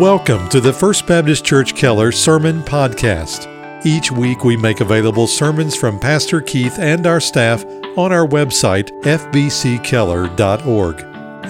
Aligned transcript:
Welcome 0.00 0.48
to 0.48 0.58
the 0.58 0.72
First 0.72 1.06
Baptist 1.06 1.44
Church 1.44 1.74
Keller 1.74 2.12
Sermon 2.12 2.62
Podcast. 2.62 3.46
Each 3.84 4.10
week 4.10 4.42
we 4.42 4.56
make 4.56 4.80
available 4.80 5.26
sermons 5.26 5.76
from 5.76 6.00
Pastor 6.00 6.40
Keith 6.40 6.78
and 6.78 7.06
our 7.06 7.20
staff 7.20 7.62
on 7.98 8.10
our 8.10 8.26
website, 8.26 8.88
fbckeller.org. 9.02 11.00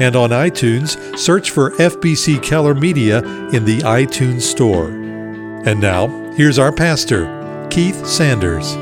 And 0.02 0.16
on 0.16 0.30
iTunes, 0.30 1.16
search 1.16 1.52
for 1.52 1.70
FBC 1.76 2.42
Keller 2.42 2.74
Media 2.74 3.18
in 3.50 3.64
the 3.64 3.78
iTunes 3.82 4.40
Store. 4.40 4.88
And 4.88 5.80
now, 5.80 6.08
here's 6.32 6.58
our 6.58 6.72
pastor, 6.72 7.68
Keith 7.70 8.04
Sanders. 8.04 8.74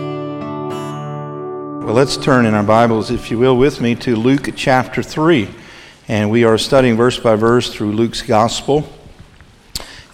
Well, 1.84 1.94
let's 1.94 2.16
turn 2.16 2.46
in 2.46 2.54
our 2.54 2.64
Bibles, 2.64 3.10
if 3.10 3.30
you 3.30 3.38
will, 3.38 3.58
with 3.58 3.82
me 3.82 3.94
to 3.96 4.16
Luke 4.16 4.48
chapter 4.56 5.02
3. 5.02 5.50
And 6.08 6.30
we 6.30 6.44
are 6.44 6.56
studying 6.56 6.96
verse 6.96 7.18
by 7.18 7.36
verse 7.36 7.70
through 7.74 7.92
Luke's 7.92 8.22
Gospel. 8.22 8.90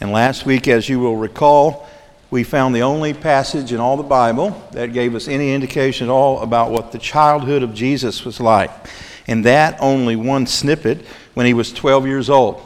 And 0.00 0.12
last 0.12 0.44
week, 0.44 0.68
as 0.68 0.88
you 0.88 1.00
will 1.00 1.16
recall, 1.16 1.88
we 2.30 2.42
found 2.42 2.74
the 2.74 2.82
only 2.82 3.14
passage 3.14 3.72
in 3.72 3.80
all 3.80 3.96
the 3.96 4.02
Bible 4.02 4.50
that 4.72 4.92
gave 4.92 5.14
us 5.14 5.28
any 5.28 5.54
indication 5.54 6.08
at 6.08 6.12
all 6.12 6.40
about 6.40 6.70
what 6.70 6.92
the 6.92 6.98
childhood 6.98 7.62
of 7.62 7.72
Jesus 7.72 8.24
was 8.24 8.40
like. 8.40 8.70
And 9.26 9.44
that 9.44 9.78
only 9.80 10.16
one 10.16 10.46
snippet 10.46 11.06
when 11.34 11.46
he 11.46 11.54
was 11.54 11.72
12 11.72 12.06
years 12.06 12.28
old. 12.28 12.62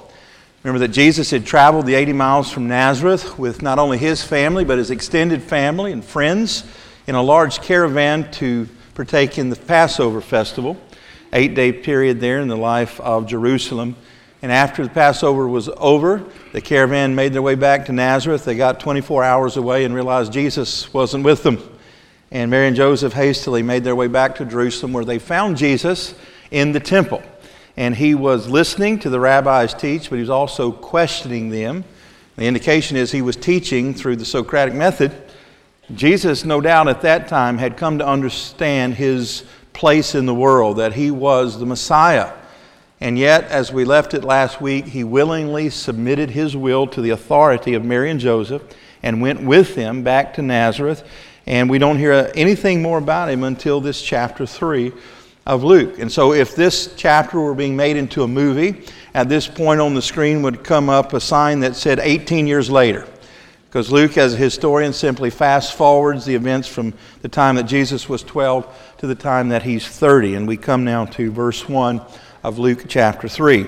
Remember 0.62 0.80
that 0.80 0.92
Jesus 0.92 1.30
had 1.30 1.46
traveled 1.46 1.86
the 1.86 1.94
80 1.94 2.12
miles 2.12 2.50
from 2.50 2.68
Nazareth 2.68 3.38
with 3.38 3.62
not 3.62 3.78
only 3.78 3.96
his 3.96 4.22
family, 4.22 4.64
but 4.64 4.78
his 4.78 4.90
extended 4.90 5.42
family 5.42 5.92
and 5.92 6.04
friends 6.04 6.64
in 7.06 7.14
a 7.14 7.22
large 7.22 7.62
caravan 7.62 8.30
to 8.32 8.68
partake 8.94 9.38
in 9.38 9.50
the 9.50 9.56
Passover 9.56 10.20
festival, 10.20 10.76
eight 11.32 11.54
day 11.54 11.72
period 11.72 12.20
there 12.20 12.40
in 12.40 12.48
the 12.48 12.56
life 12.56 13.00
of 13.00 13.26
Jerusalem. 13.26 13.96
And 14.42 14.50
after 14.50 14.82
the 14.82 14.90
Passover 14.90 15.46
was 15.46 15.68
over, 15.76 16.24
the 16.52 16.62
caravan 16.62 17.14
made 17.14 17.34
their 17.34 17.42
way 17.42 17.56
back 17.56 17.86
to 17.86 17.92
Nazareth. 17.92 18.45
They 18.45 18.56
got 18.56 18.80
24 18.80 19.23
hours 19.23 19.56
away 19.59 19.84
and 19.84 19.95
realized 19.95 20.32
Jesus 20.32 20.92
wasn't 20.95 21.24
with 21.24 21.42
them. 21.42 21.59
And 22.30 22.50
Mary 22.50 22.66
and 22.66 22.76
Joseph 22.76 23.12
hastily 23.12 23.62
made 23.62 23.84
their 23.84 23.96
way 23.96 24.06
back 24.06 24.37
to 24.37 24.46
Jerusalem 24.46 24.95
where 24.95 25.04
they 25.04 25.18
found 25.18 25.59
Jesus 25.59 26.15
in 26.50 26.73
the 26.73 26.80
temple. 26.80 27.23
And 27.76 27.95
he 27.95 28.15
was 28.15 28.48
listening 28.48 28.98
to 29.00 29.10
the 29.10 29.20
rabbis 29.20 29.74
teach, 29.74 30.09
but 30.09 30.16
he 30.16 30.23
was 30.23 30.30
also 30.30 30.72
questioning 30.72 31.50
them. 31.50 31.84
The 32.37 32.46
indication 32.46 32.96
is 32.96 33.12
he 33.12 33.22
was 33.22 33.37
teaching 33.37 33.93
through 33.93 34.16
the 34.16 34.24
Socratic 34.24 34.74
method. 34.74 35.12
Jesus, 35.95 36.45
no 36.45 36.60
doubt 36.60 36.88
at 36.88 37.02
that 37.02 37.28
time, 37.28 37.59
had 37.59 37.76
come 37.76 37.98
to 37.98 38.06
understand 38.06 38.95
his 38.95 39.45
place 39.74 40.15
in 40.15 40.24
the 40.24 40.34
world, 40.34 40.78
that 40.78 40.95
he 40.95 41.10
was 41.10 41.59
the 41.59 41.66
Messiah 41.66 42.32
and 43.01 43.18
yet, 43.18 43.45
as 43.45 43.73
we 43.73 43.84
left 43.87 44.12
it 44.12 44.24
last 44.24 44.60
week, 44.60 44.87
he 44.87 45.04
willingly 45.04 45.70
submitted 45.70 46.30
his 46.30 46.54
will 46.54 46.87
to 46.88 47.01
the 47.01 47.10
authority 47.10 47.73
of 47.73 47.82
Mary 47.82 48.10
and 48.10 48.20
Joseph 48.20 48.62
and 49.02 49.23
went 49.23 49.43
with 49.43 49.74
them 49.74 50.02
back 50.02 50.34
to 50.34 50.43
Nazareth. 50.43 51.02
And 51.46 51.71
we 51.71 51.78
don't 51.78 51.98
hear 51.98 52.30
anything 52.34 52.82
more 52.82 52.98
about 52.98 53.30
him 53.30 53.43
until 53.43 53.80
this 53.80 54.02
chapter 54.02 54.45
3 54.45 54.93
of 55.46 55.65
Luke. 55.65 55.98
And 55.98 56.12
so, 56.12 56.34
if 56.34 56.54
this 56.54 56.93
chapter 56.95 57.40
were 57.40 57.54
being 57.54 57.74
made 57.74 57.96
into 57.96 58.23
a 58.23 58.28
movie, 58.28 58.84
at 59.15 59.30
this 59.30 59.48
point 59.48 59.80
on 59.80 59.95
the 59.95 60.02
screen 60.02 60.43
would 60.43 60.62
come 60.62 60.90
up 60.90 61.15
a 61.15 61.21
sign 61.21 61.60
that 61.60 61.76
said 61.76 61.98
18 62.01 62.46
years 62.46 62.71
later. 62.71 63.09
Because 63.68 63.90
Luke, 63.90 64.19
as 64.19 64.34
a 64.34 64.37
historian, 64.37 64.93
simply 64.93 65.31
fast 65.31 65.75
forwards 65.75 66.26
the 66.26 66.34
events 66.34 66.69
from 66.69 66.93
the 67.22 67.28
time 67.28 67.54
that 67.54 67.62
Jesus 67.62 68.09
was 68.09 68.22
12 68.22 68.94
to 68.98 69.06
the 69.06 69.15
time 69.15 69.48
that 69.48 69.62
he's 69.62 69.88
30. 69.88 70.34
And 70.34 70.47
we 70.47 70.56
come 70.56 70.84
now 70.84 71.06
to 71.06 71.31
verse 71.31 71.69
1 71.69 72.00
of 72.43 72.59
Luke 72.59 72.84
chapter 72.88 73.28
3. 73.28 73.66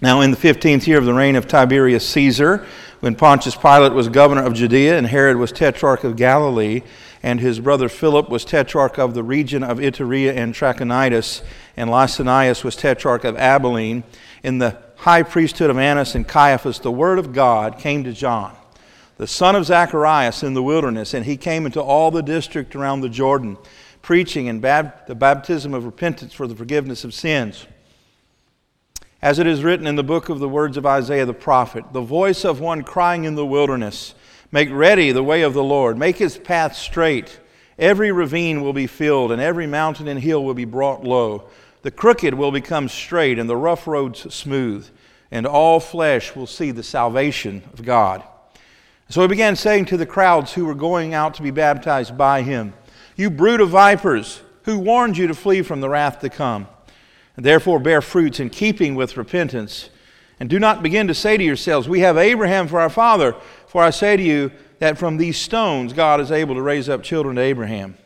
Now, 0.00 0.22
in 0.22 0.30
the 0.30 0.36
15th 0.36 0.86
year 0.86 0.98
of 0.98 1.04
the 1.04 1.12
reign 1.12 1.36
of 1.36 1.46
Tiberius 1.46 2.08
Caesar, 2.08 2.66
when 3.00 3.14
Pontius 3.14 3.54
Pilate 3.54 3.92
was 3.92 4.08
governor 4.08 4.42
of 4.42 4.54
Judea 4.54 4.96
and 4.96 5.06
Herod 5.06 5.36
was 5.36 5.52
tetrarch 5.52 6.02
of 6.02 6.16
Galilee, 6.16 6.82
and 7.22 7.38
his 7.38 7.60
brother 7.60 7.88
Philip 7.88 8.28
was 8.30 8.44
tetrarch 8.44 8.98
of 8.98 9.14
the 9.14 9.22
region 9.22 9.62
of 9.62 9.78
Iturea 9.78 10.34
and 10.34 10.54
Trachonitis, 10.54 11.42
and 11.76 11.90
Lysanias 11.90 12.64
was 12.64 12.76
tetrarch 12.76 13.24
of 13.24 13.36
Abilene, 13.36 14.04
in 14.42 14.58
the 14.58 14.78
high 14.96 15.22
priesthood 15.22 15.70
of 15.70 15.78
Annas 15.78 16.14
and 16.14 16.26
Caiaphas, 16.26 16.78
the 16.78 16.90
word 16.90 17.18
of 17.18 17.32
God 17.32 17.78
came 17.78 18.04
to 18.04 18.12
John, 18.12 18.56
the 19.18 19.26
son 19.26 19.54
of 19.54 19.66
Zacharias, 19.66 20.42
in 20.42 20.54
the 20.54 20.62
wilderness, 20.62 21.12
and 21.12 21.26
he 21.26 21.36
came 21.36 21.66
into 21.66 21.80
all 21.80 22.10
the 22.10 22.22
district 22.22 22.74
around 22.74 23.02
the 23.02 23.08
Jordan, 23.08 23.58
preaching 24.00 24.48
and 24.48 24.62
bab- 24.62 25.06
the 25.06 25.14
baptism 25.14 25.74
of 25.74 25.84
repentance 25.84 26.32
for 26.32 26.46
the 26.46 26.56
forgiveness 26.56 27.04
of 27.04 27.12
sins 27.12 27.66
as 29.22 29.38
it 29.38 29.46
is 29.46 29.62
written 29.62 29.86
in 29.86 29.94
the 29.94 30.02
book 30.02 30.28
of 30.28 30.40
the 30.40 30.48
words 30.48 30.76
of 30.76 30.84
Isaiah 30.84 31.24
the 31.24 31.32
prophet, 31.32 31.84
the 31.92 32.00
voice 32.00 32.44
of 32.44 32.58
one 32.58 32.82
crying 32.82 33.24
in 33.24 33.36
the 33.36 33.46
wilderness, 33.46 34.14
Make 34.50 34.68
ready 34.70 35.12
the 35.12 35.22
way 35.22 35.42
of 35.42 35.54
the 35.54 35.62
Lord, 35.62 35.96
make 35.96 36.16
his 36.16 36.36
path 36.36 36.76
straight. 36.76 37.38
Every 37.78 38.12
ravine 38.12 38.60
will 38.60 38.72
be 38.72 38.86
filled, 38.86 39.32
and 39.32 39.40
every 39.40 39.66
mountain 39.66 40.08
and 40.08 40.20
hill 40.20 40.44
will 40.44 40.54
be 40.54 40.66
brought 40.66 41.04
low. 41.04 41.48
The 41.82 41.90
crooked 41.90 42.34
will 42.34 42.50
become 42.50 42.88
straight, 42.88 43.38
and 43.38 43.48
the 43.48 43.56
rough 43.56 43.86
roads 43.86 44.34
smooth, 44.34 44.88
and 45.30 45.46
all 45.46 45.80
flesh 45.80 46.36
will 46.36 46.46
see 46.46 46.70
the 46.70 46.82
salvation 46.82 47.62
of 47.72 47.84
God. 47.84 48.22
So 49.08 49.22
he 49.22 49.28
began 49.28 49.56
saying 49.56 49.86
to 49.86 49.96
the 49.96 50.04
crowds 50.04 50.52
who 50.52 50.64
were 50.64 50.74
going 50.74 51.14
out 51.14 51.34
to 51.34 51.42
be 51.42 51.50
baptized 51.50 52.18
by 52.18 52.42
him, 52.42 52.74
You 53.16 53.30
brood 53.30 53.60
of 53.60 53.70
vipers, 53.70 54.42
who 54.64 54.78
warned 54.78 55.16
you 55.16 55.28
to 55.28 55.34
flee 55.34 55.62
from 55.62 55.80
the 55.80 55.88
wrath 55.88 56.20
to 56.20 56.28
come? 56.28 56.66
And 57.36 57.44
therefore 57.44 57.78
bear 57.78 58.02
fruits 58.02 58.40
in 58.40 58.50
keeping 58.50 58.94
with 58.94 59.16
repentance. 59.16 59.90
And 60.40 60.50
do 60.50 60.58
not 60.58 60.82
begin 60.82 61.06
to 61.08 61.14
say 61.14 61.36
to 61.36 61.44
yourselves, 61.44 61.88
We 61.88 62.00
have 62.00 62.16
Abraham 62.16 62.68
for 62.68 62.80
our 62.80 62.90
father. 62.90 63.36
For 63.66 63.82
I 63.82 63.90
say 63.90 64.16
to 64.16 64.22
you 64.22 64.50
that 64.80 64.98
from 64.98 65.16
these 65.16 65.38
stones 65.38 65.92
God 65.92 66.20
is 66.20 66.32
able 66.32 66.54
to 66.56 66.62
raise 66.62 66.88
up 66.88 67.02
children 67.02 67.36
to 67.36 67.42
Abraham. 67.42 67.96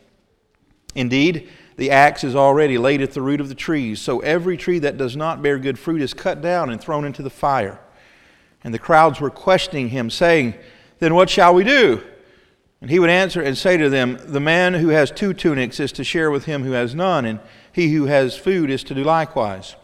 Indeed, 0.94 1.48
the 1.76 1.90
axe 1.90 2.24
is 2.24 2.34
already 2.34 2.78
laid 2.78 3.02
at 3.02 3.12
the 3.12 3.22
root 3.22 3.40
of 3.40 3.48
the 3.48 3.54
trees, 3.54 4.00
so 4.00 4.20
every 4.20 4.56
tree 4.56 4.78
that 4.78 4.96
does 4.96 5.16
not 5.16 5.42
bear 5.42 5.58
good 5.58 5.78
fruit 5.78 6.00
is 6.00 6.14
cut 6.14 6.40
down 6.40 6.70
and 6.70 6.80
thrown 6.80 7.04
into 7.04 7.22
the 7.22 7.30
fire. 7.30 7.80
And 8.64 8.72
the 8.72 8.78
crowds 8.78 9.20
were 9.20 9.30
questioning 9.30 9.90
him, 9.90 10.08
saying, 10.10 10.54
Then 10.98 11.14
what 11.14 11.28
shall 11.28 11.54
we 11.54 11.64
do? 11.64 12.02
And 12.80 12.90
he 12.90 12.98
would 12.98 13.10
answer 13.10 13.42
and 13.42 13.56
say 13.56 13.76
to 13.76 13.88
them, 13.90 14.18
The 14.24 14.40
man 14.40 14.74
who 14.74 14.88
has 14.88 15.10
two 15.10 15.34
tunics 15.34 15.80
is 15.80 15.92
to 15.92 16.04
share 16.04 16.30
with 16.30 16.46
him 16.46 16.62
who 16.62 16.72
has 16.72 16.94
none, 16.94 17.24
and 17.24 17.40
he 17.76 17.92
who 17.92 18.06
has 18.06 18.34
food 18.34 18.70
is 18.70 18.82
to 18.82 18.94
do 18.94 19.04
likewise. 19.04 19.76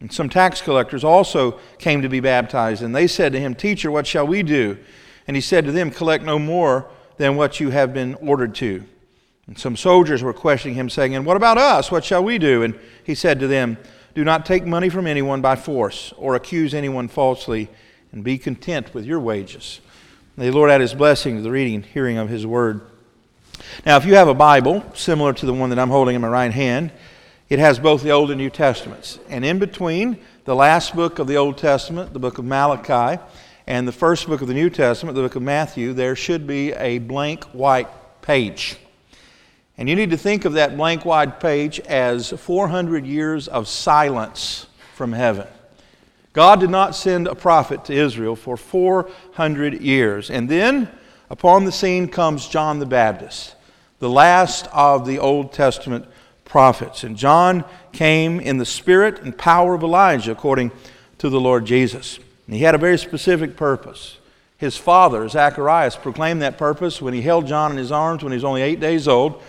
And 0.00 0.10
some 0.10 0.30
tax 0.30 0.62
collectors 0.62 1.04
also 1.04 1.60
came 1.78 2.00
to 2.00 2.08
be 2.08 2.20
baptized, 2.20 2.82
and 2.82 2.96
they 2.96 3.06
said 3.06 3.32
to 3.34 3.38
him, 3.38 3.54
Teacher, 3.54 3.90
what 3.90 4.06
shall 4.06 4.26
we 4.26 4.42
do? 4.42 4.78
And 5.26 5.36
he 5.36 5.42
said 5.42 5.66
to 5.66 5.72
them, 5.72 5.90
Collect 5.90 6.24
no 6.24 6.38
more 6.38 6.88
than 7.18 7.36
what 7.36 7.60
you 7.60 7.68
have 7.68 7.92
been 7.92 8.14
ordered 8.14 8.54
to. 8.56 8.82
And 9.46 9.58
some 9.58 9.76
soldiers 9.76 10.22
were 10.22 10.32
questioning 10.32 10.74
him, 10.74 10.88
saying, 10.88 11.14
And 11.14 11.26
what 11.26 11.36
about 11.36 11.58
us? 11.58 11.90
What 11.90 12.02
shall 12.02 12.24
we 12.24 12.38
do? 12.38 12.62
And 12.62 12.78
he 13.04 13.14
said 13.14 13.38
to 13.40 13.46
them, 13.46 13.76
Do 14.14 14.24
not 14.24 14.46
take 14.46 14.64
money 14.64 14.88
from 14.88 15.06
anyone 15.06 15.42
by 15.42 15.56
force, 15.56 16.14
or 16.16 16.34
accuse 16.34 16.72
anyone 16.72 17.08
falsely, 17.08 17.68
and 18.10 18.24
be 18.24 18.38
content 18.38 18.94
with 18.94 19.04
your 19.04 19.20
wages. 19.20 19.82
May 20.38 20.46
the 20.46 20.56
Lord 20.56 20.70
add 20.70 20.80
his 20.80 20.94
blessing 20.94 21.36
to 21.36 21.42
the 21.42 21.50
reading 21.50 21.74
and 21.74 21.84
hearing 21.84 22.16
of 22.16 22.30
his 22.30 22.46
word. 22.46 22.80
Now, 23.84 23.98
if 23.98 24.06
you 24.06 24.14
have 24.14 24.28
a 24.28 24.34
Bible, 24.34 24.82
similar 24.94 25.34
to 25.34 25.44
the 25.44 25.52
one 25.52 25.68
that 25.68 25.78
I'm 25.78 25.90
holding 25.90 26.14
in 26.14 26.22
my 26.22 26.28
right 26.28 26.52
hand, 26.52 26.90
it 27.48 27.58
has 27.58 27.78
both 27.78 28.02
the 28.02 28.10
Old 28.10 28.30
and 28.30 28.38
New 28.38 28.50
Testaments. 28.50 29.18
And 29.28 29.44
in 29.44 29.58
between 29.58 30.18
the 30.44 30.54
last 30.54 30.94
book 30.94 31.18
of 31.18 31.26
the 31.26 31.36
Old 31.36 31.56
Testament, 31.56 32.12
the 32.12 32.18
book 32.18 32.38
of 32.38 32.44
Malachi, 32.44 33.22
and 33.66 33.88
the 33.88 33.92
first 33.92 34.26
book 34.26 34.42
of 34.42 34.48
the 34.48 34.54
New 34.54 34.70
Testament, 34.70 35.14
the 35.14 35.22
book 35.22 35.36
of 35.36 35.42
Matthew, 35.42 35.92
there 35.92 36.16
should 36.16 36.46
be 36.46 36.72
a 36.72 36.98
blank 36.98 37.44
white 37.46 37.88
page. 38.22 38.76
And 39.78 39.88
you 39.88 39.96
need 39.96 40.10
to 40.10 40.16
think 40.16 40.44
of 40.44 40.54
that 40.54 40.76
blank 40.76 41.04
white 41.04 41.38
page 41.40 41.80
as 41.80 42.30
400 42.30 43.06
years 43.06 43.48
of 43.48 43.68
silence 43.68 44.66
from 44.94 45.12
heaven. 45.12 45.46
God 46.32 46.60
did 46.60 46.70
not 46.70 46.94
send 46.94 47.26
a 47.26 47.34
prophet 47.34 47.84
to 47.86 47.94
Israel 47.94 48.36
for 48.36 48.56
400 48.56 49.80
years. 49.80 50.30
And 50.30 50.48
then 50.48 50.88
upon 51.30 51.64
the 51.64 51.72
scene 51.72 52.08
comes 52.08 52.48
John 52.48 52.78
the 52.78 52.86
Baptist, 52.86 53.54
the 54.00 54.10
last 54.10 54.66
of 54.72 55.06
the 55.06 55.18
Old 55.18 55.52
Testament 55.52 56.06
prophets. 56.48 57.04
And 57.04 57.16
John 57.16 57.64
came 57.92 58.40
in 58.40 58.58
the 58.58 58.66
spirit 58.66 59.20
and 59.22 59.36
power 59.36 59.74
of 59.74 59.82
Elijah, 59.82 60.32
according 60.32 60.72
to 61.18 61.28
the 61.28 61.40
Lord 61.40 61.64
Jesus. 61.64 62.18
And 62.46 62.56
he 62.56 62.62
had 62.62 62.74
a 62.74 62.78
very 62.78 62.98
specific 62.98 63.56
purpose. 63.56 64.18
His 64.56 64.76
father, 64.76 65.28
Zacharias, 65.28 65.94
proclaimed 65.94 66.42
that 66.42 66.58
purpose 66.58 67.00
when 67.00 67.14
he 67.14 67.22
held 67.22 67.46
John 67.46 67.70
in 67.70 67.76
his 67.76 67.92
arms 67.92 68.24
when 68.24 68.32
he 68.32 68.36
was 68.36 68.44
only 68.44 68.62
eight 68.62 68.80
days 68.80 69.06
old. 69.06 69.40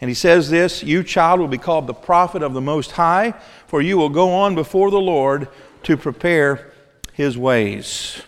And 0.00 0.08
he 0.08 0.14
says 0.14 0.48
this 0.48 0.82
You, 0.82 1.02
child, 1.02 1.40
will 1.40 1.48
be 1.48 1.58
called 1.58 1.86
the 1.86 1.94
prophet 1.94 2.42
of 2.42 2.54
the 2.54 2.60
Most 2.60 2.92
High, 2.92 3.34
for 3.66 3.82
you 3.82 3.98
will 3.98 4.08
go 4.08 4.32
on 4.32 4.54
before 4.54 4.90
the 4.90 5.00
Lord 5.00 5.48
to 5.82 5.96
prepare 5.96 6.72
his 7.12 7.36
ways. 7.36 8.22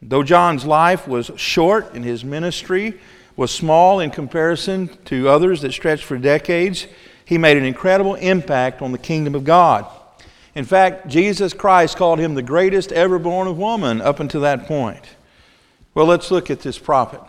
Though 0.00 0.24
John's 0.24 0.64
life 0.64 1.06
was 1.06 1.30
short 1.36 1.94
and 1.94 2.04
his 2.04 2.24
ministry 2.24 2.98
was 3.36 3.50
small 3.50 4.00
in 4.00 4.10
comparison 4.10 4.88
to 5.04 5.28
others 5.28 5.62
that 5.62 5.72
stretched 5.72 6.04
for 6.04 6.18
decades, 6.18 6.86
he 7.32 7.38
made 7.38 7.56
an 7.56 7.64
incredible 7.64 8.14
impact 8.16 8.82
on 8.82 8.92
the 8.92 8.98
kingdom 8.98 9.34
of 9.34 9.42
God. 9.42 9.86
In 10.54 10.66
fact, 10.66 11.08
Jesus 11.08 11.54
Christ 11.54 11.96
called 11.96 12.18
him 12.18 12.34
the 12.34 12.42
greatest 12.42 12.92
ever 12.92 13.18
born 13.18 13.48
of 13.48 13.56
woman 13.56 14.02
up 14.02 14.20
until 14.20 14.42
that 14.42 14.66
point. 14.66 15.02
Well, 15.94 16.04
let's 16.04 16.30
look 16.30 16.50
at 16.50 16.60
this 16.60 16.78
prophet. 16.78 17.22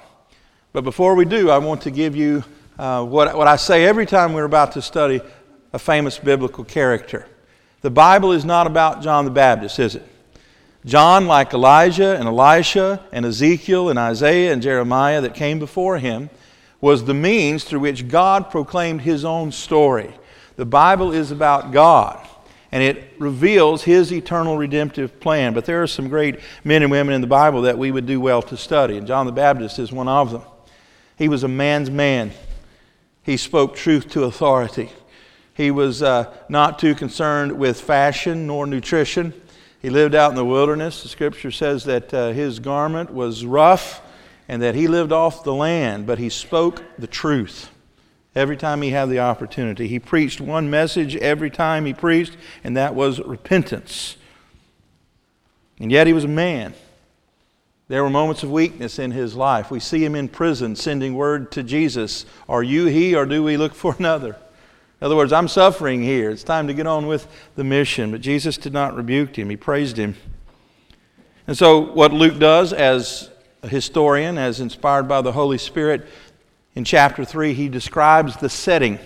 But 0.74 0.84
before 0.84 1.16
we 1.16 1.24
do, 1.24 1.50
I 1.50 1.58
want 1.60 1.84
to 1.84 1.92
give 1.92 2.18
you 2.18 2.44
uh, 2.78 3.06
what, 3.06 3.38
what 3.38 3.48
I 3.48 3.56
say 3.56 3.86
every 3.86 4.06
time 4.06 4.34
we're 4.34 4.44
about 4.44 4.74
to 4.74 4.82
study 4.82 5.22
a 5.72 5.80
famous 5.80 6.20
biblical 6.20 6.66
character. 6.66 7.26
The 7.80 7.90
Bible 7.90 8.34
is 8.34 8.44
not 8.44 8.68
about 8.68 9.04
John 9.04 9.24
the 9.24 9.32
Baptist, 9.32 9.80
is 9.80 9.96
it? 9.96 10.06
John, 10.84 11.28
like 11.28 11.54
Elijah 11.54 12.18
and 12.18 12.28
Elisha 12.28 13.02
and 13.14 13.26
Ezekiel 13.26 13.88
and 13.88 13.98
Isaiah 13.98 14.52
and 14.52 14.62
Jeremiah 14.62 15.22
that 15.22 15.34
came 15.34 15.60
before 15.60 15.98
him, 15.98 16.30
was 16.84 17.06
the 17.06 17.14
means 17.14 17.64
through 17.64 17.80
which 17.80 18.10
God 18.10 18.52
proclaimed 18.52 19.00
his 19.00 19.24
own 19.24 19.54
story. 19.54 20.14
The 20.58 20.66
Bible 20.66 21.14
is 21.14 21.32
about 21.32 21.72
God, 21.72 22.28
and 22.74 22.84
it 22.84 23.14
reveals 23.20 23.84
his 23.84 24.12
eternal 24.12 24.58
redemptive 24.58 25.18
plan. 25.22 25.54
But 25.54 25.64
there 25.64 25.82
are 25.82 25.88
some 25.88 26.10
great 26.10 26.42
men 26.66 26.84
and 26.84 26.92
women 26.92 27.16
in 27.16 27.22
the 27.22 27.28
Bible 27.28 27.62
that 27.62 27.78
we 27.78 27.90
would 27.90 28.06
do 28.06 28.20
well 28.20 28.42
to 28.42 28.58
study, 28.58 28.98
and 28.98 29.08
John 29.08 29.26
the 29.26 29.32
Baptist 29.32 29.80
is 29.80 29.94
one 29.94 30.10
of 30.10 30.34
them. 30.34 30.42
He 31.18 31.30
was 31.30 31.46
a 31.46 31.48
man's 31.48 31.90
man, 31.90 32.34
he 33.22 33.38
spoke 33.38 33.78
truth 33.78 34.10
to 34.10 34.26
authority. 34.26 34.92
He 35.54 35.72
was 35.72 36.04
uh, 36.04 36.36
not 36.50 36.80
too 36.80 36.96
concerned 36.96 37.54
with 37.54 37.80
fashion 37.80 38.46
nor 38.46 38.68
nutrition. 38.68 39.34
He 39.82 39.90
lived 39.90 40.16
out 40.16 40.32
in 40.32 40.36
the 40.36 40.44
wilderness. 40.44 41.02
The 41.02 41.08
scripture 41.08 41.52
says 41.52 41.86
that 41.86 42.14
uh, 42.14 42.32
his 42.34 42.60
garment 42.60 43.14
was 43.14 43.46
rough 43.46 44.02
and 44.48 44.62
that 44.62 44.76
he 44.76 44.88
lived 44.88 45.12
off 45.12 45.44
the 45.44 45.54
land, 45.54 46.06
but 46.06 46.20
he 46.20 46.30
spoke 46.30 46.84
the 46.98 47.08
truth 47.08 47.70
every 48.36 48.58
time 48.58 48.82
he 48.82 48.90
had 48.90 49.10
the 49.10 49.20
opportunity. 49.20 49.88
He 49.88 50.00
preached 50.00 50.42
one 50.42 50.70
message 50.70 51.16
every 51.16 51.50
time 51.50 51.86
he 51.86 51.94
preached, 51.94 52.36
and 52.64 52.76
that 52.78 52.96
was 52.96 53.20
repentance. 53.20 54.18
And 55.80 55.92
yet 55.92 56.08
he 56.08 56.14
was 56.14 56.24
a 56.24 56.30
man. 56.30 56.74
There 57.88 58.04
were 58.04 58.10
moments 58.10 58.44
of 58.44 58.52
weakness 58.52 58.98
in 58.98 59.12
his 59.12 59.36
life. 59.36 59.70
We 59.70 59.80
see 59.80 60.04
him 60.04 60.16
in 60.16 60.30
prison 60.30 60.76
sending 60.76 61.16
word 61.16 61.52
to 61.52 61.64
Jesus 61.64 62.26
Are 62.48 62.64
you 62.64 62.86
he, 62.86 63.16
or 63.16 63.26
do 63.26 63.44
we 63.44 63.58
look 63.58 63.74
for 63.74 63.96
another? 64.00 64.38
In 65.02 65.06
other 65.06 65.16
words, 65.18 65.34
I'm 65.34 65.50
suffering 65.50 66.02
here. 66.02 66.30
It's 66.30 66.44
time 66.44 66.68
to 66.68 66.74
get 66.74 66.88
on 66.88 67.08
with 67.08 67.28
the 67.56 67.64
mission. 67.64 68.12
But 68.12 68.22
Jesus 68.22 68.58
did 68.58 68.72
not 68.72 68.96
rebuke 68.96 69.38
him, 69.38 69.50
he 69.50 69.58
praised 69.58 69.98
him. 69.98 70.16
And 71.46 71.58
so, 71.58 71.80
what 71.80 72.14
Luke 72.14 72.40
does 72.40 72.72
as 72.72 73.30
historian, 73.68 74.38
as 74.38 74.60
inspired 74.60 75.08
by 75.08 75.22
the 75.22 75.32
Holy 75.32 75.58
Spirit, 75.58 76.08
in 76.76 76.84
chapter 76.84 77.24
3, 77.24 77.54
he 77.54 77.70
describes 77.70 78.38
the 78.38 78.50
setting 78.50 79.00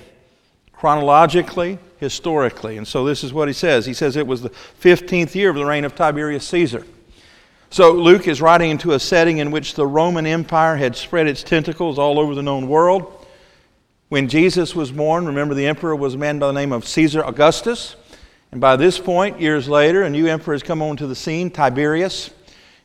chronologically, 0.71 1.79
historically. 1.99 2.77
And 2.77 2.87
so, 2.87 3.03
this 3.03 3.23
is 3.23 3.33
what 3.33 3.47
he 3.47 3.53
says. 3.53 3.85
He 3.85 3.93
says 3.93 4.15
it 4.15 4.27
was 4.27 4.41
the 4.41 4.51
15th 4.81 5.35
year 5.35 5.49
of 5.49 5.55
the 5.55 5.65
reign 5.65 5.83
of 5.83 5.95
Tiberius 5.95 6.47
Caesar. 6.47 6.85
So, 7.69 7.91
Luke 7.91 8.27
is 8.27 8.41
writing 8.41 8.71
into 8.71 8.93
a 8.93 8.99
setting 8.99 9.39
in 9.39 9.51
which 9.51 9.73
the 9.73 9.85
Roman 9.85 10.25
Empire 10.25 10.77
had 10.77 10.95
spread 10.95 11.27
its 11.27 11.43
tentacles 11.43 11.99
all 11.99 12.19
over 12.19 12.33
the 12.33 12.43
known 12.43 12.69
world. 12.69 13.25
When 14.09 14.29
Jesus 14.29 14.73
was 14.73 14.89
born, 14.89 15.25
remember 15.25 15.53
the 15.53 15.65
emperor 15.65 15.95
was 15.95 16.13
a 16.13 16.17
man 16.17 16.39
by 16.39 16.47
the 16.47 16.53
name 16.53 16.71
of 16.71 16.87
Caesar 16.87 17.21
Augustus. 17.23 17.97
And 18.53 18.61
by 18.61 18.77
this 18.77 18.97
point, 18.97 19.41
years 19.41 19.67
later, 19.67 20.03
a 20.03 20.09
new 20.09 20.27
emperor 20.27 20.53
has 20.53 20.63
come 20.63 20.81
onto 20.81 21.07
the 21.07 21.15
scene, 21.15 21.51
Tiberius. 21.51 22.29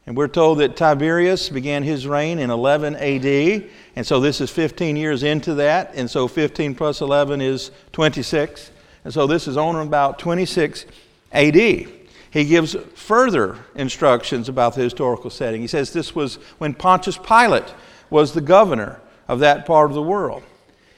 And 0.06 0.16
we're 0.16 0.28
told 0.28 0.58
that 0.58 0.76
Tiberius 0.76 1.48
began 1.48 1.84
his 1.84 2.06
reign 2.06 2.38
in 2.40 2.50
11 2.50 2.96
AD. 2.96 3.70
And 3.94 4.06
so 4.06 4.18
this 4.18 4.40
is 4.40 4.50
15 4.50 4.96
years 4.96 5.22
into 5.22 5.54
that. 5.54 5.94
And 5.94 6.10
so 6.10 6.26
15 6.26 6.74
plus 6.74 7.00
11 7.00 7.40
is 7.40 7.70
26. 7.92 8.72
And 9.04 9.14
so 9.14 9.26
this 9.26 9.46
is 9.46 9.56
on 9.56 9.76
about 9.76 10.18
26 10.18 10.86
AD. 11.32 11.54
He 11.54 12.44
gives 12.44 12.74
further 12.94 13.58
instructions 13.74 14.48
about 14.48 14.74
the 14.74 14.82
historical 14.82 15.30
setting. 15.30 15.60
He 15.60 15.66
says 15.66 15.92
this 15.92 16.14
was 16.14 16.36
when 16.58 16.74
Pontius 16.74 17.18
Pilate 17.18 17.72
was 18.10 18.32
the 18.32 18.40
governor 18.40 19.00
of 19.28 19.38
that 19.40 19.66
part 19.66 19.90
of 19.90 19.94
the 19.94 20.02
world. 20.02 20.42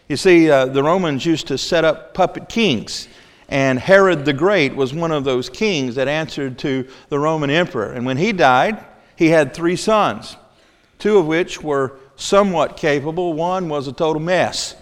You 0.08 0.16
see, 0.16 0.50
uh, 0.50 0.66
the 0.66 0.82
Romans 0.82 1.26
used 1.26 1.48
to 1.48 1.58
set 1.58 1.84
up 1.84 2.14
puppet 2.14 2.48
kings, 2.48 3.08
and 3.48 3.78
Herod 3.78 4.24
the 4.24 4.32
Great 4.32 4.76
was 4.76 4.94
one 4.94 5.10
of 5.10 5.24
those 5.24 5.48
kings 5.48 5.94
that 5.96 6.08
answered 6.08 6.58
to 6.58 6.86
the 7.08 7.18
Roman 7.18 7.50
emperor. 7.50 7.92
And 7.92 8.06
when 8.06 8.16
he 8.16 8.32
died, 8.32 8.84
he 9.16 9.28
had 9.28 9.54
three 9.54 9.76
sons, 9.76 10.36
two 10.98 11.18
of 11.18 11.26
which 11.26 11.62
were 11.62 11.98
somewhat 12.16 12.76
capable, 12.76 13.32
one 13.32 13.68
was 13.68 13.88
a 13.88 13.92
total 13.92 14.20
mess. 14.20 14.76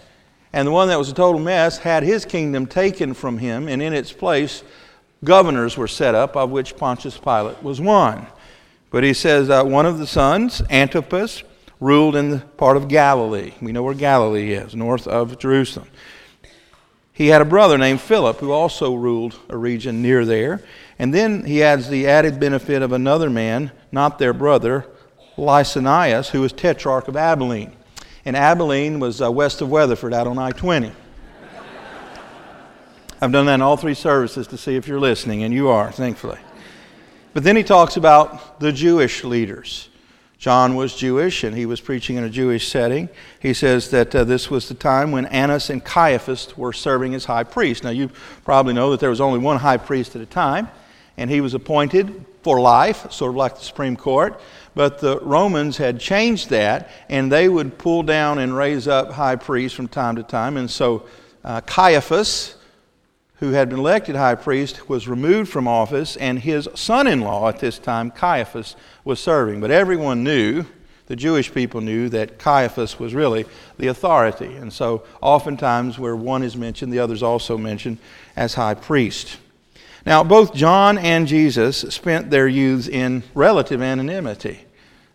And 0.51 0.67
the 0.67 0.71
one 0.71 0.87
that 0.89 0.99
was 0.99 1.09
a 1.09 1.13
total 1.13 1.41
mess 1.41 1.79
had 1.79 2.03
his 2.03 2.25
kingdom 2.25 2.67
taken 2.67 3.13
from 3.13 3.39
him, 3.39 3.67
and 3.67 3.81
in 3.81 3.93
its 3.93 4.13
place, 4.13 4.63
governors 5.23 5.77
were 5.77 5.87
set 5.87 6.13
up, 6.13 6.35
of 6.35 6.51
which 6.51 6.77
Pontius 6.77 7.17
Pilate 7.17 7.61
was 7.63 7.81
one. 7.81 8.27
But 8.91 9.03
he 9.03 9.13
says 9.13 9.49
uh, 9.49 9.63
one 9.63 9.87
of 9.87 9.97
the 9.97 10.05
sons, 10.05 10.61
Antipas, 10.69 11.43
ruled 11.79 12.15
in 12.15 12.29
the 12.29 12.39
part 12.39 12.77
of 12.77 12.87
Galilee. 12.87 13.53
We 13.61 13.71
know 13.71 13.81
where 13.81 13.95
Galilee 13.95 14.53
is, 14.53 14.75
north 14.75 15.07
of 15.07 15.39
Jerusalem. 15.39 15.87
He 17.13 17.27
had 17.27 17.43
a 17.43 17.45
brother 17.45 17.77
named 17.77 18.01
Philip 18.01 18.39
who 18.39 18.51
also 18.51 18.95
ruled 18.95 19.39
a 19.47 19.55
region 19.55 20.01
near 20.01 20.25
there. 20.25 20.61
And 20.97 21.13
then 21.13 21.45
he 21.45 21.61
adds 21.61 21.87
the 21.87 22.07
added 22.07 22.39
benefit 22.39 22.81
of 22.81 22.91
another 22.91 23.29
man, 23.29 23.71
not 23.91 24.17
their 24.17 24.33
brother, 24.33 24.87
Lysanias, 25.37 26.29
who 26.29 26.41
was 26.41 26.51
tetrarch 26.51 27.07
of 27.07 27.15
Abilene. 27.15 27.71
And 28.25 28.35
Abilene 28.35 28.99
was 28.99 29.21
uh, 29.21 29.31
west 29.31 29.61
of 29.61 29.69
Weatherford 29.69 30.13
out 30.13 30.25
on 30.25 30.39
I 30.39 30.51
20. 30.51 30.91
I've 33.21 33.31
done 33.31 33.45
that 33.45 33.55
in 33.55 33.61
all 33.61 33.77
three 33.77 33.93
services 33.93 34.47
to 34.47 34.57
see 34.57 34.75
if 34.75 34.87
you're 34.87 34.99
listening, 34.99 35.43
and 35.43 35.53
you 35.53 35.69
are, 35.69 35.91
thankfully. 35.91 36.39
But 37.33 37.43
then 37.43 37.55
he 37.55 37.63
talks 37.63 37.95
about 37.95 38.59
the 38.59 38.71
Jewish 38.71 39.23
leaders. 39.23 39.87
John 40.43 40.75
was 40.75 40.93
Jewish 40.93 41.45
and 41.45 41.55
he 41.55 41.65
was 41.65 41.79
preaching 41.79 42.17
in 42.17 42.25
a 42.25 42.29
Jewish 42.29 42.67
setting. 42.67 43.07
He 43.39 43.53
says 43.53 43.91
that 43.91 44.13
uh, 44.13 44.25
this 44.25 44.51
was 44.51 44.67
the 44.67 44.73
time 44.73 45.13
when 45.13 45.25
Annas 45.27 45.69
and 45.69 45.81
Caiaphas 45.81 46.57
were 46.57 46.73
serving 46.73 47.15
as 47.15 47.23
high 47.23 47.45
priests. 47.45 47.81
Now, 47.81 47.91
you 47.91 48.09
probably 48.43 48.73
know 48.73 48.91
that 48.91 48.99
there 48.99 49.09
was 49.09 49.21
only 49.21 49.39
one 49.39 49.55
high 49.55 49.77
priest 49.77 50.17
at 50.17 50.21
a 50.21 50.25
time, 50.25 50.67
and 51.15 51.29
he 51.29 51.39
was 51.39 51.53
appointed 51.53 52.25
for 52.41 52.59
life, 52.59 53.09
sort 53.09 53.29
of 53.29 53.37
like 53.37 53.55
the 53.55 53.63
Supreme 53.63 53.95
Court. 53.95 54.37
But 54.75 54.99
the 54.99 55.17
Romans 55.21 55.77
had 55.77 55.97
changed 55.97 56.49
that, 56.49 56.89
and 57.07 57.31
they 57.31 57.47
would 57.47 57.77
pull 57.77 58.03
down 58.03 58.39
and 58.39 58.53
raise 58.53 58.85
up 58.85 59.13
high 59.13 59.37
priests 59.37 59.77
from 59.77 59.87
time 59.87 60.17
to 60.17 60.23
time. 60.23 60.57
And 60.57 60.69
so 60.69 61.05
uh, 61.45 61.61
Caiaphas, 61.61 62.55
who 63.43 63.51
had 63.51 63.67
been 63.67 63.79
elected 63.79 64.15
high 64.15 64.35
priest, 64.35 64.87
was 64.87 65.05
removed 65.05 65.51
from 65.51 65.67
office, 65.67 66.15
and 66.15 66.39
his 66.39 66.69
son 66.75 67.07
in 67.07 67.19
law 67.19 67.49
at 67.49 67.59
this 67.59 67.77
time, 67.77 68.09
Caiaphas, 68.09 68.77
was 69.03 69.19
serving. 69.19 69.59
But 69.59 69.69
everyone 69.69 70.23
knew, 70.23 70.63
the 71.07 71.17
Jewish 71.17 71.53
people 71.53 71.81
knew, 71.81 72.07
that 72.07 72.39
Caiaphas 72.39 72.97
was 72.99 73.13
really 73.13 73.45
the 73.77 73.87
authority. 73.87 74.55
And 74.55 74.71
so, 74.71 75.03
oftentimes, 75.19 75.99
where 75.99 76.15
one 76.15 76.41
is 76.41 76.55
mentioned, 76.55 76.93
the 76.93 76.99
other 76.99 77.13
is 77.13 77.21
also 77.21 77.57
mentioned 77.57 77.97
as 78.37 78.53
high 78.53 78.75
priest. 78.75 79.37
Now, 80.05 80.23
both 80.23 80.53
John 80.53 80.97
and 80.97 81.27
Jesus 81.27 81.79
spent 81.93 82.29
their 82.29 82.47
youths 82.47 82.87
in 82.87 83.23
relative 83.33 83.81
anonymity. 83.81 84.61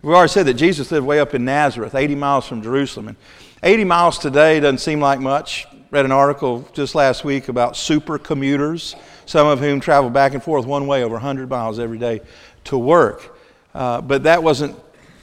We've 0.02 0.14
already 0.14 0.28
said 0.28 0.44
that 0.44 0.54
Jesus 0.54 0.92
lived 0.92 1.06
way 1.06 1.18
up 1.18 1.34
in 1.34 1.46
Nazareth, 1.46 1.94
80 1.94 2.14
miles 2.14 2.46
from 2.46 2.60
Jerusalem. 2.60 3.08
And 3.08 3.16
80 3.62 3.84
miles 3.84 4.18
today 4.18 4.60
doesn't 4.60 4.78
seem 4.78 5.00
like 5.00 5.18
much 5.18 5.66
read 5.90 6.04
an 6.04 6.12
article 6.12 6.68
just 6.74 6.94
last 6.94 7.24
week 7.24 7.48
about 7.48 7.76
super 7.76 8.18
commuters, 8.18 8.94
some 9.24 9.46
of 9.46 9.58
whom 9.58 9.80
travel 9.80 10.10
back 10.10 10.34
and 10.34 10.42
forth 10.42 10.66
one 10.66 10.86
way 10.86 11.02
over 11.02 11.14
100 11.14 11.48
miles 11.48 11.78
every 11.78 11.98
day 11.98 12.20
to 12.64 12.76
work. 12.76 13.38
Uh, 13.74 14.00
but 14.00 14.24
that 14.24 14.42
wasn't 14.42 14.76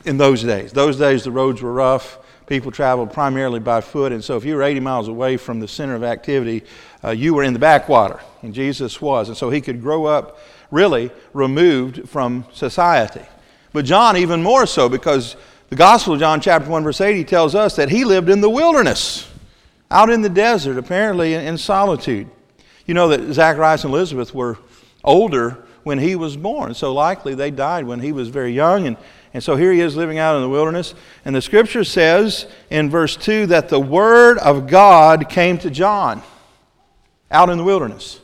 in 0.06 0.18
those 0.18 0.44
days. 0.44 0.72
Those 0.72 0.98
days 0.98 1.24
the 1.24 1.32
roads 1.32 1.62
were 1.62 1.72
rough. 1.72 2.18
People 2.48 2.72
traveled 2.72 3.12
primarily 3.12 3.60
by 3.60 3.82
foot, 3.82 4.12
and 4.12 4.24
so 4.24 4.38
if 4.38 4.46
you 4.46 4.56
were 4.56 4.64
80 4.64 4.80
miles 4.80 5.08
away 5.08 5.38
from 5.38 5.60
the 5.60 5.68
center 5.68 5.96
of 5.96 6.04
activity, 6.04 6.64
uh, 7.04 7.10
you 7.10 7.34
were 7.34 7.44
in 7.44 7.54
the 7.54 7.60
backwater, 7.60 8.20
and 8.42 8.54
Jesus 8.54 9.02
was. 9.02 9.30
And 9.30 9.38
so 9.38 9.50
he 9.50 9.62
could 9.62 9.82
grow 9.82 10.06
up 10.06 10.40
really 10.72 11.12
removed 11.34 12.10
from 12.10 12.46
society. 12.54 13.26
But 13.74 13.86
John, 13.86 14.18
even 14.18 14.42
more 14.42 14.66
so, 14.66 14.90
because 14.90 15.36
the 15.70 15.76
Gospel 15.76 16.14
of 16.14 16.20
John, 16.20 16.40
chapter 16.40 16.70
1, 16.70 16.84
verse 16.84 17.02
80, 17.02 17.24
tells 17.24 17.56
us 17.56 17.76
that 17.76 17.90
he 17.90 18.04
lived 18.04 18.30
in 18.30 18.42
the 18.42 18.50
wilderness 18.50 19.28
out 19.90 20.10
in 20.10 20.22
the 20.22 20.30
desert, 20.30 20.78
apparently 20.78 21.34
in 21.34 21.58
solitude. 21.58 22.30
You 22.86 22.94
know 22.94 23.08
that 23.10 23.34
Zacharias 23.34 23.84
and 23.84 23.94
Elizabeth 23.94 24.34
were 24.34 24.58
older 25.04 25.64
when 25.84 26.00
he 26.00 26.16
was 26.16 26.36
born, 26.36 26.74
so 26.74 26.94
likely 26.94 27.36
they 27.36 27.52
died 27.52 27.86
when 27.86 28.00
he 28.00 28.12
was 28.12 28.30
very 28.30 28.52
young. 28.52 28.88
And, 28.88 28.98
and 29.34 29.44
so 29.44 29.56
here 29.56 29.72
he 29.72 29.82
is 29.82 29.96
living 29.96 30.18
out 30.18 30.36
in 30.36 30.42
the 30.42 30.50
wilderness. 30.50 30.96
And 31.24 31.36
the 31.36 31.42
scripture 31.42 31.84
says 31.84 32.48
in 32.70 32.90
verse 32.90 33.16
2 33.16 33.48
that 33.48 33.70
the 33.70 33.80
word 33.80 34.38
of 34.40 34.68
God 34.68 35.30
came 35.30 35.58
to 35.60 35.70
John 35.70 36.24
out 37.30 37.50
in 37.50 37.58
the 37.58 37.64
wilderness. 37.64 38.20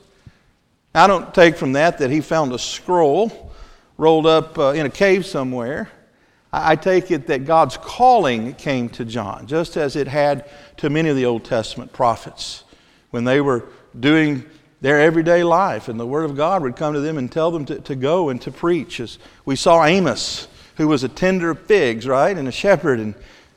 I 0.93 1.07
don't 1.07 1.33
take 1.33 1.55
from 1.55 1.73
that 1.73 1.99
that 1.99 2.09
he 2.09 2.21
found 2.21 2.51
a 2.51 2.59
scroll 2.59 3.51
rolled 3.97 4.25
up 4.25 4.57
uh, 4.57 4.71
in 4.71 4.85
a 4.85 4.89
cave 4.89 5.25
somewhere. 5.25 5.89
I 6.53 6.75
take 6.75 7.11
it 7.11 7.27
that 7.27 7.45
God's 7.45 7.77
calling 7.77 8.53
came 8.55 8.89
to 8.89 9.05
John, 9.05 9.47
just 9.47 9.77
as 9.77 9.95
it 9.95 10.07
had 10.07 10.49
to 10.77 10.89
many 10.89 11.09
of 11.09 11.15
the 11.15 11.25
Old 11.25 11.45
Testament 11.45 11.93
prophets 11.93 12.65
when 13.11 13.23
they 13.23 13.39
were 13.39 13.65
doing 13.97 14.45
their 14.81 14.99
everyday 14.99 15.43
life, 15.43 15.87
and 15.87 15.99
the 15.99 16.07
Word 16.07 16.25
of 16.25 16.35
God 16.35 16.63
would 16.63 16.75
come 16.75 16.93
to 16.93 16.99
them 16.99 17.17
and 17.17 17.31
tell 17.31 17.51
them 17.51 17.65
to, 17.65 17.79
to 17.81 17.95
go 17.95 18.29
and 18.29 18.41
to 18.41 18.51
preach. 18.51 18.99
As 18.99 19.19
we 19.45 19.55
saw 19.55 19.85
Amos, 19.85 20.47
who 20.77 20.87
was 20.87 21.03
a 21.03 21.09
tender 21.09 21.51
of 21.51 21.61
figs, 21.67 22.07
right, 22.07 22.35
and 22.35 22.47
a 22.47 22.51
shepherd, 22.51 22.99
and 22.99 23.13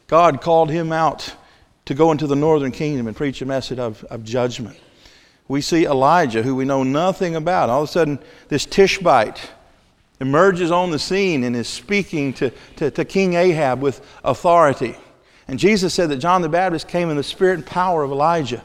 God 0.06 0.42
called 0.42 0.70
him 0.70 0.92
out 0.92 1.34
to 1.86 1.94
go 1.94 2.12
into 2.12 2.26
the 2.26 2.36
northern 2.36 2.72
kingdom 2.72 3.06
and 3.06 3.16
preach 3.16 3.40
a 3.42 3.46
message 3.46 3.78
of, 3.78 4.04
of 4.04 4.22
judgment. 4.22 4.78
We 5.48 5.60
see 5.60 5.84
Elijah, 5.84 6.42
who 6.42 6.54
we 6.54 6.64
know 6.64 6.82
nothing 6.82 7.36
about. 7.36 7.70
All 7.70 7.82
of 7.82 7.88
a 7.88 7.92
sudden, 7.92 8.18
this 8.48 8.66
Tishbite 8.66 9.50
emerges 10.24 10.70
on 10.70 10.90
the 10.90 10.98
scene 10.98 11.44
and 11.44 11.54
is 11.54 11.68
speaking 11.68 12.32
to, 12.32 12.50
to, 12.76 12.90
to 12.90 13.04
King 13.04 13.34
Ahab 13.34 13.82
with 13.82 14.00
authority. 14.24 14.96
And 15.48 15.58
Jesus 15.58 15.92
said 15.92 16.08
that 16.08 16.16
John 16.16 16.40
the 16.40 16.48
Baptist 16.48 16.88
came 16.88 17.10
in 17.10 17.16
the 17.18 17.22
spirit 17.22 17.56
and 17.56 17.66
power 17.66 18.02
of 18.02 18.10
Elijah. 18.10 18.64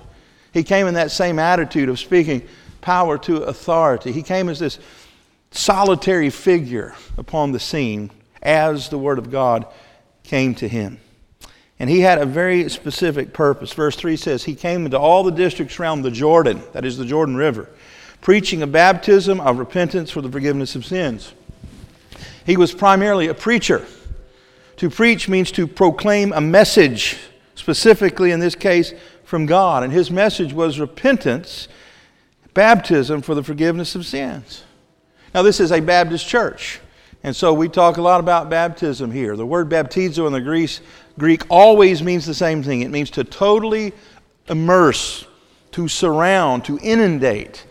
He 0.53 0.63
came 0.63 0.87
in 0.87 0.93
that 0.93 1.11
same 1.11 1.37
attitude 1.37 1.89
of 1.89 1.99
speaking 1.99 2.47
power 2.79 3.17
to 3.17 3.43
authority. 3.43 4.13
He 4.13 4.23
came 4.23 4.47
as 4.47 4.59
this 4.59 4.79
solitary 5.51 6.29
figure 6.29 6.95
upon 7.17 7.51
the 7.51 7.59
scene 7.59 8.09
as 8.41 8.87
the 8.87 8.97
Word 8.97 9.19
of 9.19 9.29
God 9.29 9.67
came 10.23 10.55
to 10.55 10.67
him. 10.67 10.99
And 11.77 11.89
he 11.89 11.99
had 11.99 12.19
a 12.19 12.25
very 12.25 12.69
specific 12.69 13.33
purpose. 13.33 13.73
Verse 13.73 13.97
3 13.97 14.15
says, 14.15 14.45
He 14.45 14.55
came 14.55 14.85
into 14.85 14.97
all 14.97 15.23
the 15.23 15.31
districts 15.31 15.77
around 15.77 16.01
the 16.01 16.11
Jordan, 16.11 16.61
that 16.71 16.85
is 16.85 16.97
the 16.97 17.05
Jordan 17.05 17.35
River, 17.35 17.69
preaching 18.21 18.61
a 18.61 18.67
baptism 18.67 19.41
of 19.41 19.59
repentance 19.59 20.09
for 20.11 20.21
the 20.21 20.31
forgiveness 20.31 20.75
of 20.75 20.85
sins. 20.85 21.33
He 22.45 22.57
was 22.57 22.73
primarily 22.73 23.27
a 23.27 23.33
preacher. 23.33 23.85
To 24.77 24.89
preach 24.89 25.27
means 25.27 25.51
to 25.51 25.67
proclaim 25.67 26.31
a 26.33 26.41
message, 26.41 27.17
specifically 27.55 28.31
in 28.31 28.39
this 28.39 28.55
case 28.55 28.93
from 29.23 29.45
God. 29.45 29.83
And 29.83 29.91
his 29.91 30.09
message 30.09 30.53
was 30.53 30.79
repentance, 30.79 31.67
baptism 32.53 33.21
for 33.21 33.35
the 33.35 33.43
forgiveness 33.43 33.95
of 33.95 34.05
sins. 34.05 34.63
Now, 35.33 35.41
this 35.43 35.59
is 35.59 35.71
a 35.71 35.79
Baptist 35.79 36.27
church. 36.27 36.79
And 37.23 37.35
so 37.35 37.53
we 37.53 37.67
talk 37.67 37.97
a 37.97 38.01
lot 38.01 38.19
about 38.19 38.49
baptism 38.49 39.11
here. 39.11 39.35
The 39.35 39.45
word 39.45 39.69
baptizo 39.69 40.25
in 40.25 40.33
the 40.33 40.41
Greece, 40.41 40.79
Greek 41.17 41.43
always 41.49 42.01
means 42.01 42.25
the 42.25 42.33
same 42.33 42.63
thing 42.63 42.81
it 42.81 42.89
means 42.89 43.09
to 43.11 43.23
totally 43.23 43.91
immerse, 44.47 45.25
to 45.71 45.87
surround, 45.87 46.63
to 46.65 46.79
inundate. 46.81 47.65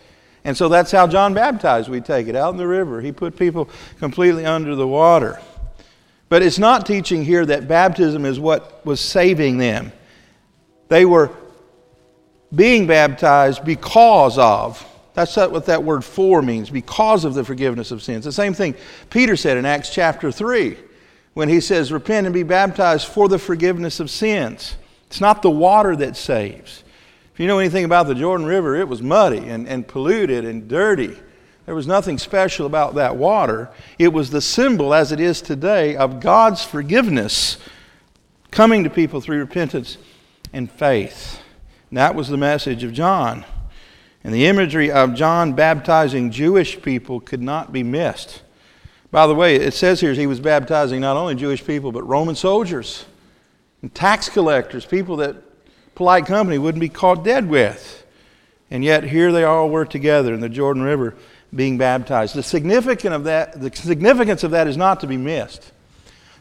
And 0.49 0.57
so 0.57 0.71
that's 0.71 0.90
how 0.90 1.07
John 1.07 1.35
baptized, 1.35 1.90
we 1.90 2.00
take 2.00 2.26
it, 2.26 2.35
out 2.35 2.52
in 2.52 2.57
the 2.57 2.67
river. 2.67 3.02
He 3.02 3.12
put 3.12 3.37
people 3.37 3.69
completely 3.99 4.47
under 4.47 4.75
the 4.75 4.88
water. 4.88 5.38
But 6.31 6.43
it's 6.43 6.59
not 6.59 6.87
teaching 6.87 7.23
here 7.23 7.45
that 7.45 7.69
baptism 7.69 8.25
is 8.25 8.40
what 8.40 8.81
was 8.87 8.99
saving 8.99 9.59
them. 9.59 9.93
They 10.88 11.05
were 11.05 11.33
being 12.55 12.87
baptized 12.87 13.62
because 13.62 14.38
of 14.38 14.83
that's 15.12 15.37
what 15.37 15.67
that 15.67 15.85
word 15.85 16.02
for 16.02 16.40
means, 16.40 16.71
because 16.71 17.26
of 17.26 17.35
the 17.35 17.45
forgiveness 17.45 17.90
of 17.90 18.02
sins. 18.02 18.25
The 18.25 18.33
same 18.33 18.55
thing 18.55 18.75
Peter 19.11 19.37
said 19.37 19.59
in 19.59 19.67
Acts 19.67 19.90
chapter 19.93 20.33
3 20.33 20.78
when 21.35 21.50
he 21.50 21.61
says, 21.61 21.93
Repent 21.93 22.26
and 22.26 22.33
be 22.33 22.43
baptized 22.43 23.07
for 23.07 23.28
the 23.28 23.38
forgiveness 23.38 24.00
of 24.00 24.09
sins. 24.09 24.76
It's 25.09 25.21
not 25.21 25.43
the 25.43 25.50
water 25.50 25.95
that 25.97 26.17
saves. 26.17 26.85
If 27.38 27.42
you 27.42 27.47
know 27.47 27.61
anything 27.61 27.85
about 27.85 28.09
the 28.09 28.16
Jordan 28.16 28.47
River, 28.49 28.75
it 28.75 28.88
was 28.88 29.00
muddy 29.00 29.38
and, 29.38 29.68
and 29.68 29.87
polluted 29.87 30.45
and 30.45 30.66
dirty. 30.66 31.16
There 31.66 31.75
was 31.76 31.87
nothing 31.87 32.18
special 32.18 32.66
about 32.66 32.97
that 32.97 33.14
water. 33.14 33.71
It 33.97 34.09
was 34.09 34.30
the 34.30 34.40
symbol, 34.40 34.92
as 34.92 35.12
it 35.12 35.21
is 35.21 35.40
today, 35.40 35.95
of 35.95 36.18
God's 36.18 36.64
forgiveness 36.64 37.59
coming 38.50 38.83
to 38.83 38.90
people 38.90 39.21
through 39.21 39.38
repentance 39.38 39.99
and 40.52 40.68
faith. 40.68 41.40
And 41.90 41.99
that 41.99 42.16
was 42.16 42.26
the 42.26 42.37
message 42.37 42.83
of 42.83 42.92
John. 42.92 43.45
And 44.25 44.35
the 44.35 44.47
imagery 44.47 44.90
of 44.90 45.14
John 45.14 45.52
baptizing 45.52 46.33
Jewish 46.33 46.83
people 46.83 47.21
could 47.21 47.40
not 47.40 47.73
be 47.73 47.85
missed. 47.85 48.42
By 49.12 49.28
the 49.28 49.35
way, 49.37 49.54
it 49.54 49.75
says 49.75 50.00
here 50.00 50.12
he 50.12 50.26
was 50.26 50.40
baptizing 50.40 51.00
not 51.00 51.16
only 51.16 51.37
Jewish 51.37 51.64
people, 51.64 51.92
but 51.92 52.02
Roman 52.02 52.35
soldiers 52.35 53.04
and 53.80 53.95
tax 53.95 54.28
collectors, 54.28 54.85
people 54.85 55.18
that 55.18 55.37
polite 55.99 56.26
company 56.26 56.59
wouldn't 56.59 56.81
be 56.81 56.88
caught 56.88 57.25
dead 57.25 57.49
with. 57.49 58.07
And 58.71 58.85
yet 58.85 59.02
here 59.02 59.33
they 59.33 59.43
all 59.43 59.69
were 59.69 59.85
together 59.85 60.33
in 60.33 60.38
the 60.38 60.49
Jordan 60.49 60.85
River 60.85 61.17
being 61.52 61.76
baptized. 61.76 62.37
The 62.37 62.43
significance 62.45 63.12
of 63.12 63.25
that, 63.25 63.61
the 63.61 63.75
significance 63.75 64.45
of 64.45 64.52
that 64.52 64.69
is 64.69 64.76
not 64.76 65.00
to 65.00 65.09
be 65.09 65.17
missed. 65.17 65.73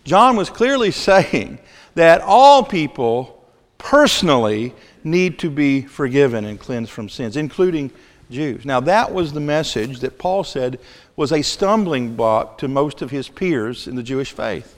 John 0.04 0.36
was 0.36 0.52
clearly 0.52 0.92
saying 1.10 1.58
that 1.96 2.22
all 2.22 2.64
people 2.64 3.44
personally 3.80 4.76
need 5.04 5.40
to 5.40 5.50
be 5.50 5.82
forgiven 5.82 6.46
and 6.46 6.60
cleansed 6.60 6.92
from 6.92 7.10
sins, 7.10 7.36
including 7.36 7.90
Jews. 8.30 8.64
Now, 8.64 8.80
that 8.82 9.12
was 9.12 9.34
the 9.34 9.40
message 9.40 10.02
that 10.02 10.20
Paul 10.20 10.44
said 10.44 10.80
was 11.16 11.32
a 11.32 11.42
stumbling 11.42 12.16
block 12.16 12.60
to 12.60 12.68
most 12.68 13.02
of 13.02 13.10
his 13.10 13.28
peers 13.28 13.88
in 13.88 13.96
the 13.96 14.04
Jewish 14.04 14.34
faith. 14.34 14.77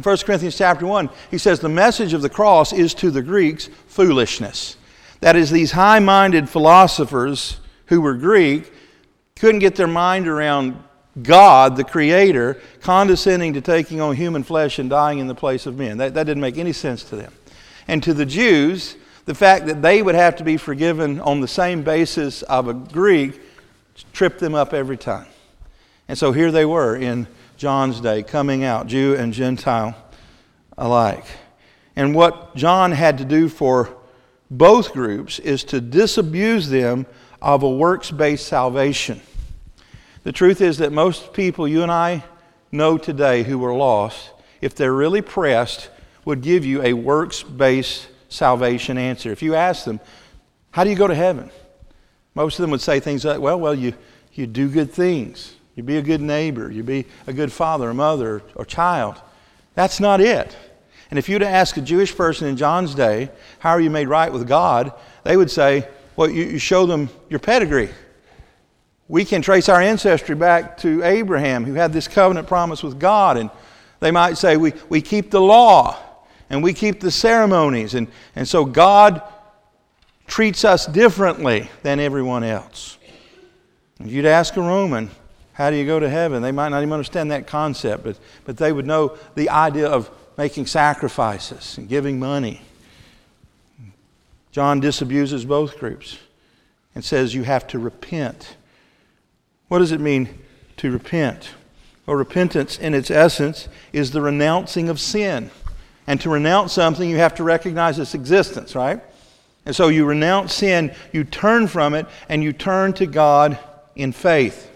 In 0.00 0.04
1 0.04 0.16
Corinthians 0.24 0.56
chapter 0.56 0.86
1, 0.86 1.10
he 1.30 1.36
says 1.36 1.60
the 1.60 1.68
message 1.68 2.14
of 2.14 2.22
the 2.22 2.30
cross 2.30 2.72
is 2.72 2.94
to 2.94 3.10
the 3.10 3.20
Greeks 3.20 3.68
foolishness. 3.86 4.78
That 5.20 5.36
is, 5.36 5.50
these 5.50 5.72
high 5.72 5.98
minded 5.98 6.48
philosophers 6.48 7.60
who 7.84 8.00
were 8.00 8.14
Greek 8.14 8.72
couldn't 9.36 9.58
get 9.58 9.76
their 9.76 9.86
mind 9.86 10.26
around 10.26 10.82
God, 11.20 11.76
the 11.76 11.84
Creator, 11.84 12.62
condescending 12.80 13.52
to 13.52 13.60
taking 13.60 14.00
on 14.00 14.16
human 14.16 14.42
flesh 14.42 14.78
and 14.78 14.88
dying 14.88 15.18
in 15.18 15.26
the 15.26 15.34
place 15.34 15.66
of 15.66 15.76
men. 15.76 15.98
That, 15.98 16.14
that 16.14 16.24
didn't 16.24 16.40
make 16.40 16.56
any 16.56 16.72
sense 16.72 17.04
to 17.04 17.16
them. 17.16 17.34
And 17.86 18.02
to 18.02 18.14
the 18.14 18.24
Jews, 18.24 18.96
the 19.26 19.34
fact 19.34 19.66
that 19.66 19.82
they 19.82 20.00
would 20.00 20.14
have 20.14 20.34
to 20.36 20.44
be 20.44 20.56
forgiven 20.56 21.20
on 21.20 21.42
the 21.42 21.48
same 21.48 21.82
basis 21.82 22.40
of 22.44 22.68
a 22.68 22.72
Greek 22.72 23.38
tripped 24.14 24.40
them 24.40 24.54
up 24.54 24.72
every 24.72 24.96
time. 24.96 25.26
And 26.08 26.16
so 26.16 26.32
here 26.32 26.50
they 26.50 26.64
were 26.64 26.96
in 26.96 27.26
John's 27.60 28.00
day, 28.00 28.22
coming 28.22 28.64
out, 28.64 28.86
Jew 28.86 29.14
and 29.14 29.34
Gentile 29.34 29.94
alike. 30.78 31.26
And 31.94 32.14
what 32.14 32.56
John 32.56 32.90
had 32.90 33.18
to 33.18 33.24
do 33.26 33.50
for 33.50 33.94
both 34.50 34.94
groups 34.94 35.38
is 35.38 35.62
to 35.64 35.78
disabuse 35.78 36.70
them 36.70 37.04
of 37.42 37.62
a 37.62 37.68
works 37.68 38.10
based 38.10 38.46
salvation. 38.46 39.20
The 40.22 40.32
truth 40.32 40.62
is 40.62 40.78
that 40.78 40.90
most 40.90 41.34
people 41.34 41.68
you 41.68 41.82
and 41.82 41.92
I 41.92 42.24
know 42.72 42.96
today 42.96 43.42
who 43.42 43.62
are 43.66 43.74
lost, 43.74 44.30
if 44.62 44.74
they're 44.74 44.94
really 44.94 45.20
pressed, 45.20 45.90
would 46.24 46.40
give 46.40 46.64
you 46.64 46.80
a 46.82 46.94
works 46.94 47.42
based 47.42 48.08
salvation 48.30 48.96
answer. 48.96 49.32
If 49.32 49.42
you 49.42 49.54
ask 49.54 49.84
them, 49.84 50.00
How 50.70 50.82
do 50.82 50.88
you 50.88 50.96
go 50.96 51.08
to 51.08 51.14
heaven? 51.14 51.50
Most 52.34 52.58
of 52.58 52.62
them 52.62 52.70
would 52.70 52.80
say 52.80 53.00
things 53.00 53.22
like, 53.22 53.38
Well, 53.38 53.60
well, 53.60 53.74
you, 53.74 53.92
you 54.32 54.46
do 54.46 54.70
good 54.70 54.90
things. 54.90 55.56
You 55.80 55.84
be 55.84 55.96
a 55.96 56.02
good 56.02 56.20
neighbor. 56.20 56.70
You 56.70 56.82
be 56.82 57.06
a 57.26 57.32
good 57.32 57.50
father, 57.50 57.88
or 57.88 57.94
mother, 57.94 58.42
or 58.54 58.66
child. 58.66 59.18
That's 59.74 59.98
not 59.98 60.20
it. 60.20 60.54
And 61.08 61.18
if 61.18 61.26
you'd 61.26 61.42
ask 61.42 61.74
a 61.78 61.80
Jewish 61.80 62.14
person 62.14 62.48
in 62.48 62.58
John's 62.58 62.94
day, 62.94 63.30
How 63.60 63.70
are 63.70 63.80
you 63.80 63.88
made 63.88 64.06
right 64.06 64.30
with 64.30 64.46
God? 64.46 64.92
they 65.24 65.38
would 65.38 65.50
say, 65.50 65.88
Well, 66.16 66.28
you, 66.28 66.44
you 66.44 66.58
show 66.58 66.84
them 66.84 67.08
your 67.30 67.38
pedigree. 67.38 67.88
We 69.08 69.24
can 69.24 69.40
trace 69.40 69.70
our 69.70 69.80
ancestry 69.80 70.34
back 70.34 70.76
to 70.80 71.02
Abraham, 71.02 71.64
who 71.64 71.72
had 71.72 71.94
this 71.94 72.08
covenant 72.08 72.46
promise 72.46 72.82
with 72.82 73.00
God. 73.00 73.38
And 73.38 73.48
they 74.00 74.10
might 74.10 74.36
say, 74.36 74.58
We, 74.58 74.74
we 74.90 75.00
keep 75.00 75.30
the 75.30 75.40
law 75.40 75.96
and 76.50 76.62
we 76.62 76.74
keep 76.74 77.00
the 77.00 77.10
ceremonies. 77.10 77.94
And, 77.94 78.06
and 78.36 78.46
so 78.46 78.66
God 78.66 79.22
treats 80.26 80.62
us 80.62 80.84
differently 80.84 81.70
than 81.82 82.00
everyone 82.00 82.44
else. 82.44 82.98
If 83.98 84.12
you'd 84.12 84.26
ask 84.26 84.58
a 84.58 84.60
Roman, 84.60 85.10
how 85.60 85.68
do 85.68 85.76
you 85.76 85.84
go 85.84 86.00
to 86.00 86.08
heaven? 86.08 86.40
They 86.40 86.52
might 86.52 86.70
not 86.70 86.80
even 86.80 86.94
understand 86.94 87.32
that 87.32 87.46
concept, 87.46 88.02
but, 88.02 88.18
but 88.46 88.56
they 88.56 88.72
would 88.72 88.86
know 88.86 89.18
the 89.34 89.50
idea 89.50 89.88
of 89.88 90.10
making 90.38 90.64
sacrifices 90.64 91.76
and 91.76 91.86
giving 91.86 92.18
money. 92.18 92.62
John 94.52 94.80
disabuses 94.80 95.46
both 95.46 95.78
groups 95.78 96.16
and 96.94 97.04
says 97.04 97.34
you 97.34 97.42
have 97.42 97.66
to 97.66 97.78
repent. 97.78 98.56
What 99.68 99.80
does 99.80 99.92
it 99.92 100.00
mean 100.00 100.30
to 100.78 100.90
repent? 100.90 101.50
Well, 102.06 102.16
repentance, 102.16 102.78
in 102.78 102.94
its 102.94 103.10
essence, 103.10 103.68
is 103.92 104.12
the 104.12 104.22
renouncing 104.22 104.88
of 104.88 104.98
sin. 104.98 105.50
And 106.06 106.18
to 106.22 106.30
renounce 106.30 106.72
something, 106.72 107.10
you 107.10 107.18
have 107.18 107.34
to 107.34 107.44
recognize 107.44 107.98
its 107.98 108.14
existence, 108.14 108.74
right? 108.74 109.02
And 109.66 109.76
so 109.76 109.88
you 109.88 110.06
renounce 110.06 110.54
sin, 110.54 110.94
you 111.12 111.24
turn 111.24 111.68
from 111.68 111.92
it, 111.92 112.06
and 112.30 112.42
you 112.42 112.54
turn 112.54 112.94
to 112.94 113.04
God 113.04 113.58
in 113.94 114.12
faith. 114.12 114.68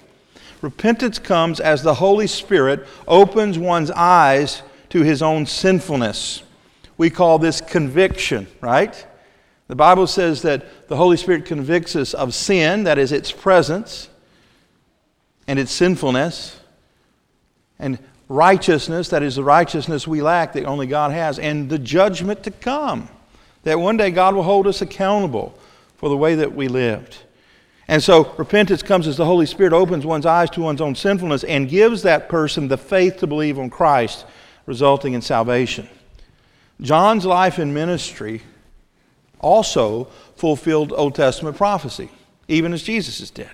Repentance 0.64 1.18
comes 1.18 1.60
as 1.60 1.82
the 1.82 1.92
Holy 1.92 2.26
Spirit 2.26 2.86
opens 3.06 3.58
one's 3.58 3.90
eyes 3.90 4.62
to 4.88 5.02
his 5.02 5.20
own 5.20 5.44
sinfulness. 5.44 6.42
We 6.96 7.10
call 7.10 7.38
this 7.38 7.60
conviction, 7.60 8.46
right? 8.62 9.06
The 9.68 9.76
Bible 9.76 10.06
says 10.06 10.40
that 10.40 10.88
the 10.88 10.96
Holy 10.96 11.18
Spirit 11.18 11.44
convicts 11.44 11.94
us 11.94 12.14
of 12.14 12.32
sin, 12.32 12.84
that 12.84 12.96
is, 12.96 13.12
its 13.12 13.30
presence 13.30 14.08
and 15.46 15.58
its 15.58 15.70
sinfulness, 15.70 16.58
and 17.78 17.98
righteousness, 18.30 19.10
that 19.10 19.22
is 19.22 19.36
the 19.36 19.44
righteousness 19.44 20.08
we 20.08 20.22
lack 20.22 20.54
that 20.54 20.64
only 20.64 20.86
God 20.86 21.10
has, 21.10 21.38
and 21.38 21.68
the 21.68 21.78
judgment 21.78 22.42
to 22.44 22.50
come. 22.50 23.10
That 23.64 23.78
one 23.78 23.98
day 23.98 24.10
God 24.10 24.34
will 24.34 24.44
hold 24.44 24.66
us 24.66 24.80
accountable 24.80 25.58
for 25.98 26.08
the 26.08 26.16
way 26.16 26.36
that 26.36 26.54
we 26.54 26.68
lived. 26.68 27.18
And 27.86 28.02
so 28.02 28.32
repentance 28.36 28.82
comes 28.82 29.06
as 29.06 29.16
the 29.16 29.26
Holy 29.26 29.46
Spirit 29.46 29.72
opens 29.72 30.06
one's 30.06 30.26
eyes 30.26 30.50
to 30.50 30.62
one's 30.62 30.80
own 30.80 30.94
sinfulness 30.94 31.44
and 31.44 31.68
gives 31.68 32.02
that 32.02 32.28
person 32.28 32.68
the 32.68 32.78
faith 32.78 33.18
to 33.18 33.26
believe 33.26 33.58
on 33.58 33.68
Christ, 33.70 34.24
resulting 34.66 35.12
in 35.12 35.20
salvation. 35.20 35.88
John's 36.80 37.26
life 37.26 37.58
and 37.58 37.74
ministry 37.74 38.42
also 39.38 40.04
fulfilled 40.36 40.92
Old 40.92 41.14
Testament 41.14 41.56
prophecy, 41.56 42.10
even 42.48 42.72
as 42.72 42.82
Jesus 42.82 43.30
did. 43.30 43.50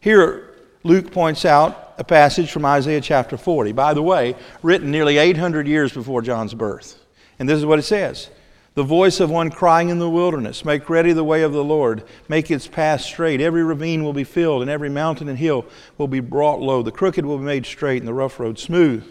Here, 0.00 0.54
Luke 0.82 1.12
points 1.12 1.44
out 1.44 1.94
a 1.98 2.04
passage 2.04 2.50
from 2.50 2.64
Isaiah 2.64 3.00
chapter 3.00 3.36
40, 3.36 3.72
by 3.72 3.94
the 3.94 4.02
way, 4.02 4.36
written 4.62 4.90
nearly 4.90 5.18
800 5.18 5.66
years 5.66 5.92
before 5.92 6.22
John's 6.22 6.54
birth. 6.54 6.98
And 7.38 7.48
this 7.48 7.58
is 7.58 7.66
what 7.66 7.78
it 7.78 7.82
says 7.82 8.30
The 8.78 8.84
voice 8.84 9.18
of 9.18 9.28
one 9.28 9.50
crying 9.50 9.88
in 9.88 9.98
the 9.98 10.08
wilderness, 10.08 10.64
Make 10.64 10.88
ready 10.88 11.12
the 11.12 11.24
way 11.24 11.42
of 11.42 11.52
the 11.52 11.64
Lord, 11.64 12.04
make 12.28 12.48
its 12.48 12.68
path 12.68 13.00
straight. 13.00 13.40
Every 13.40 13.64
ravine 13.64 14.04
will 14.04 14.12
be 14.12 14.22
filled, 14.22 14.62
and 14.62 14.70
every 14.70 14.88
mountain 14.88 15.28
and 15.28 15.36
hill 15.36 15.66
will 15.96 16.06
be 16.06 16.20
brought 16.20 16.60
low. 16.60 16.84
The 16.84 16.92
crooked 16.92 17.26
will 17.26 17.38
be 17.38 17.44
made 17.44 17.66
straight, 17.66 18.00
and 18.00 18.06
the 18.06 18.14
rough 18.14 18.38
road 18.38 18.56
smooth. 18.56 19.04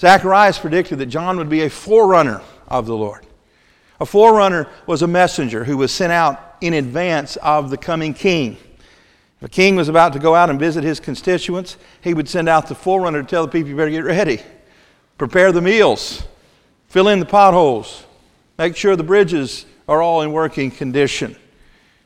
Zacharias 0.00 0.58
predicted 0.58 0.98
that 0.98 1.06
John 1.06 1.36
would 1.36 1.48
be 1.48 1.62
a 1.62 1.70
forerunner 1.70 2.42
of 2.66 2.86
the 2.86 2.96
Lord. 2.96 3.24
A 4.00 4.04
forerunner 4.04 4.66
was 4.88 5.00
a 5.00 5.06
messenger 5.06 5.62
who 5.62 5.76
was 5.76 5.92
sent 5.92 6.12
out 6.12 6.56
in 6.60 6.74
advance 6.74 7.36
of 7.36 7.70
the 7.70 7.78
coming 7.78 8.14
king. 8.14 8.56
If 9.36 9.44
a 9.44 9.48
king 9.48 9.76
was 9.76 9.88
about 9.88 10.12
to 10.14 10.18
go 10.18 10.34
out 10.34 10.50
and 10.50 10.58
visit 10.58 10.82
his 10.82 10.98
constituents, 10.98 11.76
he 12.00 12.14
would 12.14 12.28
send 12.28 12.48
out 12.48 12.66
the 12.66 12.74
forerunner 12.74 13.22
to 13.22 13.28
tell 13.28 13.46
the 13.46 13.52
people, 13.52 13.70
you 13.70 13.76
better 13.76 13.92
get 13.92 14.02
ready. 14.02 14.42
Prepare 15.18 15.52
the 15.52 15.62
meals. 15.62 16.24
Fill 16.88 17.06
in 17.06 17.20
the 17.20 17.26
potholes. 17.26 18.06
Make 18.58 18.76
sure 18.76 18.96
the 18.96 19.04
bridges 19.04 19.64
are 19.88 20.02
all 20.02 20.22
in 20.22 20.32
working 20.32 20.70
condition. 20.70 21.36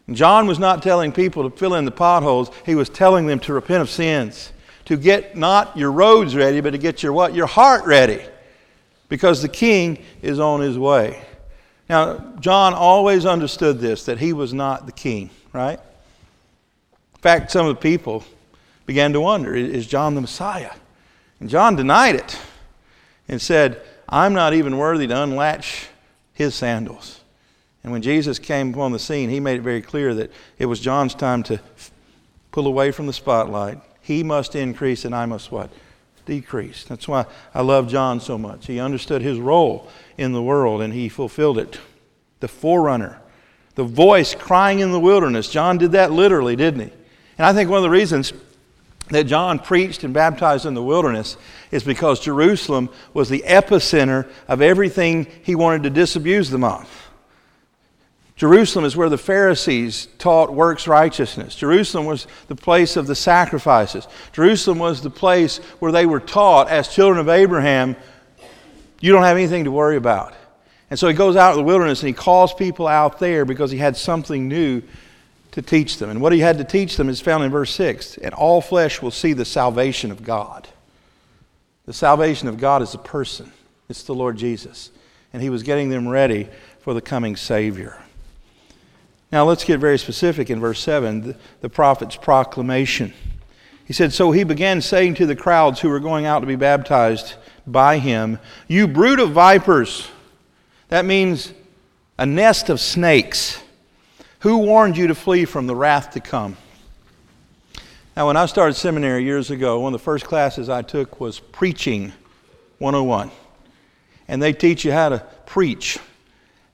And 0.06 0.16
John 0.16 0.46
was 0.46 0.58
not 0.58 0.82
telling 0.82 1.10
people 1.10 1.48
to 1.48 1.56
fill 1.56 1.74
in 1.74 1.84
the 1.84 1.90
potholes, 1.90 2.50
he 2.66 2.74
was 2.74 2.88
telling 2.88 3.26
them 3.26 3.40
to 3.40 3.54
repent 3.54 3.80
of 3.82 3.88
sins, 3.90 4.52
to 4.84 4.96
get 4.96 5.36
not 5.36 5.76
your 5.76 5.90
roads 5.90 6.36
ready, 6.36 6.60
but 6.60 6.70
to 6.70 6.78
get 6.78 7.02
your 7.02 7.12
what? 7.12 7.34
Your 7.34 7.46
heart 7.46 7.86
ready. 7.86 8.22
Because 9.08 9.42
the 9.42 9.48
king 9.48 10.02
is 10.20 10.38
on 10.38 10.60
his 10.60 10.78
way. 10.78 11.22
Now, 11.88 12.18
John 12.40 12.74
always 12.74 13.26
understood 13.26 13.78
this 13.78 14.04
that 14.06 14.18
he 14.18 14.32
was 14.32 14.52
not 14.52 14.86
the 14.86 14.92
king, 14.92 15.30
right? 15.52 15.78
In 17.14 17.20
fact, 17.20 17.50
some 17.50 17.66
of 17.66 17.76
the 17.76 17.80
people 17.80 18.24
began 18.86 19.12
to 19.12 19.20
wonder 19.20 19.54
is 19.54 19.86
John 19.86 20.14
the 20.14 20.20
Messiah? 20.20 20.72
And 21.40 21.48
John 21.48 21.76
denied 21.76 22.16
it 22.16 22.38
and 23.28 23.40
said, 23.40 23.82
I'm 24.08 24.32
not 24.32 24.54
even 24.54 24.76
worthy 24.78 25.06
to 25.06 25.22
unlatch 25.22 25.88
his 26.42 26.54
sandals. 26.54 27.20
And 27.82 27.92
when 27.92 28.02
Jesus 28.02 28.38
came 28.38 28.74
upon 28.74 28.92
the 28.92 28.98
scene, 28.98 29.30
he 29.30 29.40
made 29.40 29.58
it 29.58 29.62
very 29.62 29.82
clear 29.82 30.14
that 30.14 30.30
it 30.58 30.66
was 30.66 30.80
John's 30.80 31.14
time 31.14 31.42
to 31.44 31.60
pull 32.50 32.66
away 32.66 32.92
from 32.92 33.06
the 33.06 33.12
spotlight. 33.12 33.78
He 34.00 34.22
must 34.22 34.54
increase 34.54 35.04
and 35.04 35.14
I 35.14 35.26
must 35.26 35.50
what? 35.50 35.70
Decrease. 36.26 36.84
That's 36.84 37.08
why 37.08 37.26
I 37.54 37.62
love 37.62 37.88
John 37.88 38.20
so 38.20 38.38
much. 38.38 38.66
He 38.66 38.78
understood 38.78 39.22
his 39.22 39.38
role 39.38 39.88
in 40.18 40.32
the 40.32 40.42
world 40.42 40.82
and 40.82 40.92
he 40.92 41.08
fulfilled 41.08 41.58
it. 41.58 41.78
The 42.40 42.48
forerunner, 42.48 43.20
the 43.74 43.84
voice 43.84 44.34
crying 44.34 44.80
in 44.80 44.92
the 44.92 45.00
wilderness. 45.00 45.48
John 45.48 45.78
did 45.78 45.92
that 45.92 46.12
literally, 46.12 46.56
didn't 46.56 46.80
he? 46.80 46.92
And 47.38 47.46
I 47.46 47.52
think 47.52 47.70
one 47.70 47.78
of 47.78 47.84
the 47.84 47.90
reasons 47.90 48.32
that 49.08 49.24
John 49.24 49.58
preached 49.58 50.04
and 50.04 50.14
baptized 50.14 50.64
in 50.64 50.74
the 50.74 50.82
wilderness 50.82 51.36
is 51.70 51.82
because 51.82 52.20
Jerusalem 52.20 52.88
was 53.12 53.28
the 53.28 53.44
epicenter 53.46 54.28
of 54.48 54.62
everything 54.62 55.26
he 55.42 55.54
wanted 55.54 55.82
to 55.84 55.90
disabuse 55.90 56.50
them 56.50 56.64
of. 56.64 56.88
Jerusalem 58.36 58.84
is 58.84 58.96
where 58.96 59.08
the 59.08 59.18
Pharisees 59.18 60.08
taught 60.18 60.52
works 60.52 60.88
righteousness. 60.88 61.54
Jerusalem 61.54 62.06
was 62.06 62.26
the 62.48 62.56
place 62.56 62.96
of 62.96 63.06
the 63.06 63.14
sacrifices. 63.14 64.08
Jerusalem 64.32 64.78
was 64.78 65.02
the 65.02 65.10
place 65.10 65.58
where 65.78 65.92
they 65.92 66.06
were 66.06 66.18
taught, 66.18 66.68
as 66.68 66.88
children 66.88 67.20
of 67.20 67.28
Abraham, 67.28 67.94
you 69.00 69.12
don't 69.12 69.22
have 69.22 69.36
anything 69.36 69.64
to 69.64 69.70
worry 69.70 69.96
about. 69.96 70.34
And 70.90 70.98
so 70.98 71.08
he 71.08 71.14
goes 71.14 71.36
out 71.36 71.52
in 71.52 71.58
the 71.58 71.64
wilderness 71.64 72.00
and 72.00 72.08
he 72.08 72.14
calls 72.14 72.52
people 72.52 72.86
out 72.86 73.18
there 73.18 73.44
because 73.44 73.70
he 73.70 73.78
had 73.78 73.96
something 73.96 74.48
new 74.48 74.82
to 75.52 75.62
teach 75.62 75.98
them. 75.98 76.10
And 76.10 76.20
what 76.20 76.32
he 76.32 76.40
had 76.40 76.58
to 76.58 76.64
teach 76.64 76.96
them 76.96 77.08
is 77.08 77.20
found 77.20 77.44
in 77.44 77.50
verse 77.50 77.72
6 77.74 78.18
and 78.18 78.34
all 78.34 78.60
flesh 78.60 79.00
will 79.00 79.10
see 79.10 79.32
the 79.32 79.44
salvation 79.44 80.10
of 80.10 80.24
God. 80.24 80.68
The 81.86 81.92
salvation 81.92 82.48
of 82.48 82.58
God 82.58 82.82
is 82.82 82.94
a 82.94 82.98
person, 82.98 83.52
it's 83.88 84.02
the 84.02 84.14
Lord 84.14 84.36
Jesus. 84.36 84.90
And 85.32 85.42
he 85.42 85.50
was 85.50 85.62
getting 85.62 85.88
them 85.88 86.08
ready 86.08 86.48
for 86.80 86.92
the 86.92 87.00
coming 87.00 87.36
Savior. 87.36 87.98
Now 89.30 89.44
let's 89.44 89.64
get 89.64 89.80
very 89.80 89.98
specific 89.98 90.50
in 90.50 90.60
verse 90.60 90.80
7 90.80 91.34
the, 91.60 91.68
prophet's 91.68 92.16
proclamation. 92.16 93.14
He 93.86 93.94
said, 93.94 94.12
So 94.12 94.30
he 94.30 94.44
began 94.44 94.82
saying 94.82 95.14
to 95.14 95.26
the 95.26 95.34
crowds 95.34 95.80
who 95.80 95.88
were 95.88 96.00
going 96.00 96.26
out 96.26 96.40
to 96.40 96.46
be 96.46 96.56
baptized 96.56 97.34
by 97.66 97.98
him, 97.98 98.38
You 98.68 98.86
brood 98.86 99.20
of 99.20 99.30
vipers. 99.30 100.08
That 100.88 101.06
means 101.06 101.52
a 102.18 102.26
nest 102.26 102.68
of 102.68 102.78
snakes. 102.78 103.62
Who 104.42 104.58
warned 104.58 104.96
you 104.96 105.06
to 105.06 105.14
flee 105.14 105.44
from 105.44 105.68
the 105.68 105.76
wrath 105.76 106.10
to 106.14 106.20
come? 106.20 106.56
Now, 108.16 108.26
when 108.26 108.36
I 108.36 108.46
started 108.46 108.74
seminary 108.74 109.22
years 109.22 109.52
ago, 109.52 109.78
one 109.78 109.94
of 109.94 110.00
the 110.00 110.04
first 110.04 110.24
classes 110.24 110.68
I 110.68 110.82
took 110.82 111.20
was 111.20 111.38
Preaching 111.38 112.12
101. 112.78 113.30
And 114.26 114.42
they 114.42 114.52
teach 114.52 114.84
you 114.84 114.90
how 114.90 115.10
to 115.10 115.20
preach 115.46 116.00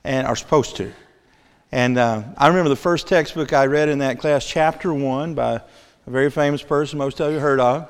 and 0.03 0.25
are 0.25 0.35
supposed 0.35 0.77
to. 0.77 0.91
And 1.71 1.99
uh, 1.99 2.23
I 2.37 2.47
remember 2.47 2.69
the 2.69 2.75
first 2.75 3.07
textbook 3.07 3.53
I 3.53 3.67
read 3.67 3.87
in 3.87 3.99
that 3.99 4.17
class, 4.17 4.47
chapter 4.47 4.91
1, 4.91 5.35
by 5.35 5.57
a 5.57 5.61
very 6.07 6.31
famous 6.31 6.63
person 6.63 6.97
most 6.97 7.21
of 7.21 7.31
you 7.31 7.37
heard 7.37 7.59
of. 7.59 7.87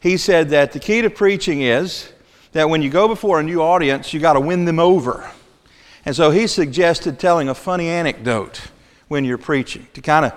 He 0.00 0.18
said 0.18 0.50
that 0.50 0.72
the 0.72 0.80
key 0.80 1.00
to 1.00 1.08
preaching 1.08 1.62
is 1.62 2.12
that 2.52 2.68
when 2.68 2.82
you 2.82 2.90
go 2.90 3.08
before 3.08 3.40
a 3.40 3.42
new 3.42 3.62
audience, 3.62 4.12
you 4.12 4.20
got 4.20 4.34
to 4.34 4.40
win 4.40 4.66
them 4.66 4.78
over. 4.78 5.30
And 6.04 6.14
so 6.14 6.30
he 6.30 6.46
suggested 6.46 7.18
telling 7.18 7.48
a 7.48 7.54
funny 7.54 7.88
anecdote 7.88 8.60
when 9.14 9.24
you're 9.24 9.38
preaching. 9.38 9.86
To 9.94 10.00
kind 10.00 10.26
of, 10.26 10.32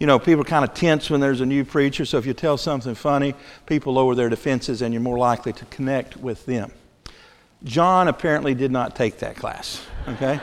you 0.00 0.06
know, 0.08 0.18
people 0.18 0.42
kind 0.42 0.64
of 0.64 0.74
tense 0.74 1.08
when 1.08 1.20
there's 1.20 1.40
a 1.40 1.46
new 1.46 1.64
preacher, 1.64 2.04
so 2.04 2.18
if 2.18 2.26
you 2.26 2.34
tell 2.34 2.58
something 2.58 2.96
funny, 2.96 3.36
people 3.66 3.92
lower 3.92 4.16
their 4.16 4.28
defenses 4.28 4.82
and 4.82 4.92
you're 4.92 5.00
more 5.00 5.16
likely 5.16 5.52
to 5.52 5.64
connect 5.66 6.16
with 6.16 6.44
them. 6.44 6.72
John 7.62 8.08
apparently 8.08 8.52
did 8.52 8.72
not 8.72 8.96
take 8.96 9.20
that 9.20 9.36
class, 9.36 9.80
okay? 10.08 10.40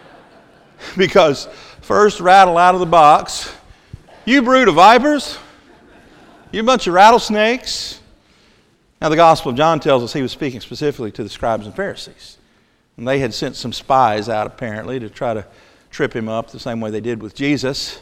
because 0.98 1.48
first 1.80 2.20
rattle 2.20 2.58
out 2.58 2.74
of 2.74 2.80
the 2.80 2.86
box, 2.86 3.50
you 4.26 4.42
brood 4.42 4.68
of 4.68 4.74
vipers, 4.74 5.38
you 6.50 6.62
bunch 6.62 6.86
of 6.86 6.92
rattlesnakes. 6.92 8.00
Now, 9.00 9.08
the 9.08 9.16
Gospel 9.16 9.52
of 9.52 9.56
John 9.56 9.80
tells 9.80 10.02
us 10.02 10.12
he 10.12 10.20
was 10.20 10.30
speaking 10.30 10.60
specifically 10.60 11.10
to 11.12 11.22
the 11.22 11.30
scribes 11.30 11.64
and 11.64 11.74
Pharisees. 11.74 12.36
And 12.98 13.08
they 13.08 13.18
had 13.18 13.32
sent 13.32 13.56
some 13.56 13.72
spies 13.72 14.28
out, 14.28 14.46
apparently, 14.46 15.00
to 15.00 15.08
try 15.08 15.32
to 15.32 15.46
trip 15.92 16.16
him 16.16 16.28
up 16.28 16.50
the 16.50 16.58
same 16.58 16.80
way 16.80 16.90
they 16.90 17.00
did 17.00 17.22
with 17.22 17.34
Jesus. 17.34 18.00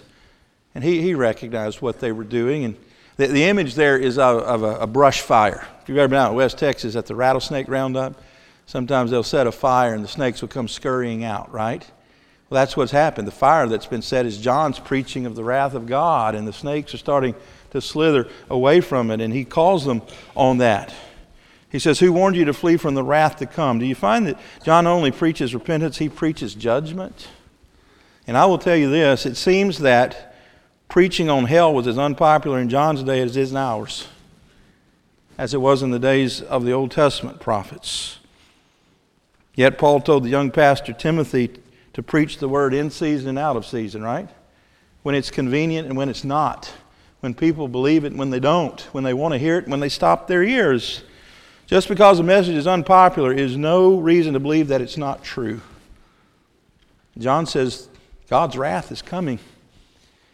And 0.75 0.83
he, 0.83 1.03
he 1.03 1.15
recognized 1.15 1.83
what 1.83 2.01
they 2.01 2.13
were 2.13 2.25
doing. 2.25 2.65
And 2.65 2.77
the, 3.17 3.27
the 3.27 3.45
image 3.45 3.75
there 3.75 3.99
is 3.99 4.17
of, 4.17 4.39
of 4.39 4.63
a, 4.63 4.77
a, 4.77 4.87
brush 4.87 5.21
fire. 5.21 5.67
If 5.83 5.89
you've 5.89 5.99
ever 5.99 6.09
been 6.09 6.19
out 6.19 6.31
in 6.31 6.37
West 6.37 6.57
Texas 6.57 6.97
at 6.97 7.07
the 7.07 7.17
rattlesnake 7.17 7.69
roundup, 7.69 8.15
sometimes 8.67 9.11
they'll 9.11 9.23
set 9.25 9.47
a 9.47 9.53
fire 9.53 9.93
and 9.93 10.05
the 10.05 10.09
snakes 10.09 10.41
will 10.41 10.49
come 10.49 10.69
scurrying 10.69 11.25
out, 11.25 11.53
right? 11.53 11.85
Well, 12.49 12.61
that's 12.61 12.77
what's 12.77 12.93
happened. 12.93 13.27
The 13.27 13.33
fire 13.33 13.67
that's 13.67 13.87
been 13.87 14.03
set 14.03 14.25
is 14.25 14.39
John's 14.39 14.79
preaching 14.79 15.27
of 15.27 15.35
the 15.35 15.45
wrath 15.45 15.75
of 15.75 15.87
God, 15.87 16.35
and 16.35 16.49
the 16.49 16.53
snakes 16.53 16.95
are 16.95 16.99
starting 16.99 17.35
to 17.71 17.81
slither 17.81 18.29
away 18.49 18.81
from 18.81 19.11
it, 19.13 19.21
and 19.21 19.33
he 19.33 19.45
calls 19.45 19.85
them 19.85 20.03
on 20.35 20.59
that. 20.59 20.93
He 21.71 21.79
says, 21.79 22.01
Who 22.01 22.13
warned 22.13 22.35
you 22.35 22.45
to 22.47 22.53
flee 22.53 22.77
from 22.77 22.95
the 22.95 23.05
wrath 23.05 23.37
to 23.37 23.47
come? 23.47 23.79
Do 23.79 23.87
you 23.87 23.95
find 23.95 24.27
that 24.27 24.41
John 24.65 24.89
only 24.89 25.13
preaches 25.13 25.55
repentance, 25.55 25.99
he 25.99 26.09
preaches 26.09 26.57
judgment? 26.57 27.29
And 28.31 28.39
I 28.39 28.47
will 28.47 28.59
tell 28.59 28.77
you 28.77 28.89
this 28.89 29.27
it 29.27 29.37
seems 29.37 29.81
that 29.81 30.37
preaching 30.89 31.29
on 31.29 31.47
hell 31.47 31.75
was 31.75 31.89
as 31.89 31.99
unpopular 31.99 32.61
in 32.61 32.69
John's 32.69 33.03
day 33.03 33.23
as 33.23 33.37
it 33.37 33.41
is 33.41 33.51
in 33.51 33.57
ours, 33.57 34.07
as 35.37 35.53
it 35.53 35.61
was 35.61 35.83
in 35.83 35.91
the 35.91 35.99
days 35.99 36.41
of 36.41 36.65
the 36.65 36.71
Old 36.71 36.93
Testament 36.93 37.41
prophets. 37.41 38.21
Yet 39.57 39.79
Paul 39.79 40.01
told 40.01 40.23
the 40.23 40.29
young 40.29 40.53
pastor 40.53 40.93
Timothy 40.93 41.51
to 41.93 42.05
preach 42.05 42.39
the 42.39 42.49
word 42.49 42.73
in 42.73 42.89
season 42.91 43.31
and 43.31 43.37
out 43.37 43.57
of 43.57 43.67
season, 43.67 44.01
right? 44.05 44.29
When 45.03 45.17
it's 45.17 45.33
convenient 45.33 45.89
and 45.89 45.97
when 45.97 46.09
it's 46.09 46.23
not. 46.23 46.73
When 47.19 47.35
people 47.35 47.67
believe 47.67 48.05
it 48.05 48.13
and 48.13 48.19
when 48.21 48.31
they 48.31 48.39
don't. 48.39 48.81
When 48.93 49.03
they 49.03 49.13
want 49.13 49.35
to 49.35 49.39
hear 49.39 49.57
it 49.57 49.65
and 49.65 49.73
when 49.73 49.81
they 49.81 49.89
stop 49.89 50.29
their 50.29 50.45
ears. 50.45 51.03
Just 51.67 51.89
because 51.89 52.21
a 52.21 52.23
message 52.23 52.55
is 52.55 52.69
unpopular 52.69 53.33
is 53.33 53.57
no 53.57 53.99
reason 53.99 54.35
to 54.35 54.39
believe 54.41 54.69
that 54.69 54.81
it's 54.81 54.97
not 54.97 55.25
true. 55.25 55.61
John 57.19 57.45
says 57.45 57.89
God's 58.31 58.57
wrath 58.57 58.91
is 58.91 59.03
coming. 59.03 59.39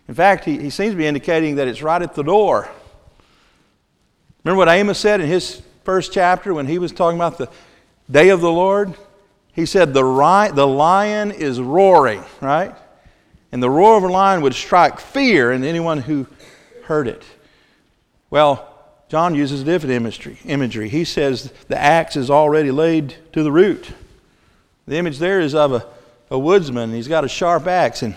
In 0.07 0.15
fact, 0.15 0.45
he, 0.45 0.59
he 0.59 0.71
seems 0.71 0.93
to 0.93 0.97
be 0.97 1.07
indicating 1.07 1.57
that 1.57 1.67
it's 1.67 1.83
right 1.83 2.01
at 2.01 2.15
the 2.15 2.23
door. 2.23 2.69
Remember 4.45 4.59
what 4.59 4.69
Amos 4.69 4.99
said 4.99 5.21
in 5.21 5.27
his 5.27 5.63
first 5.83 6.13
chapter 6.13 6.55
when 6.55 6.67
he 6.67 6.79
was 6.79 6.93
talking 6.93 7.19
about 7.19 7.39
the 7.39 7.49
day 8.09 8.29
of 8.29 8.41
the 8.41 8.53
Lord? 8.53 8.95
He 9.53 9.67
said, 9.67 9.93
The, 9.93 10.05
ri- 10.05 10.53
the 10.55 10.67
lion 10.67 11.33
is 11.33 11.61
roaring, 11.61 12.23
right? 12.41 12.77
and 13.53 13.63
the 13.63 13.71
roar 13.71 13.97
of 13.97 14.03
a 14.03 14.09
lion 14.09 14.43
would 14.43 14.55
strike 14.55 15.01
fear 15.01 15.51
in 15.51 15.65
anyone 15.65 15.99
who 15.99 16.27
heard 16.85 17.09
it. 17.09 17.25
Well, 18.29 18.69
John 19.09 19.35
uses 19.35 19.63
a 19.63 19.65
different 19.65 19.95
imagery. 19.95 20.39
Imagery. 20.45 20.91
He 20.91 21.05
says 21.05 21.53
the 21.69 21.79
axe 21.79 22.17
is 22.17 22.29
already 22.29 22.71
laid 22.71 23.15
to 23.33 23.43
the 23.43 23.53
root. 23.53 23.93
The 24.87 24.97
image 24.97 25.19
there 25.19 25.41
is 25.41 25.55
of 25.55 25.73
a, 25.73 25.87
a 26.31 26.39
woodsman. 26.39 26.93
He's 26.93 27.09
got 27.09 27.25
a 27.25 27.29
sharp 27.29 27.67
axe 27.67 28.03
and 28.03 28.15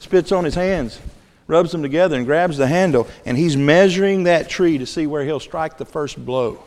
spits 0.00 0.32
on 0.32 0.44
his 0.44 0.54
hands, 0.54 1.00
rubs 1.46 1.72
them 1.72 1.82
together, 1.82 2.16
and 2.16 2.26
grabs 2.26 2.56
the 2.56 2.66
handle, 2.66 3.08
and 3.24 3.36
he's 3.36 3.56
measuring 3.56 4.24
that 4.24 4.48
tree 4.48 4.78
to 4.78 4.86
see 4.86 5.06
where 5.06 5.24
he'll 5.24 5.40
strike 5.40 5.78
the 5.78 5.84
first 5.84 6.24
blow. 6.24 6.62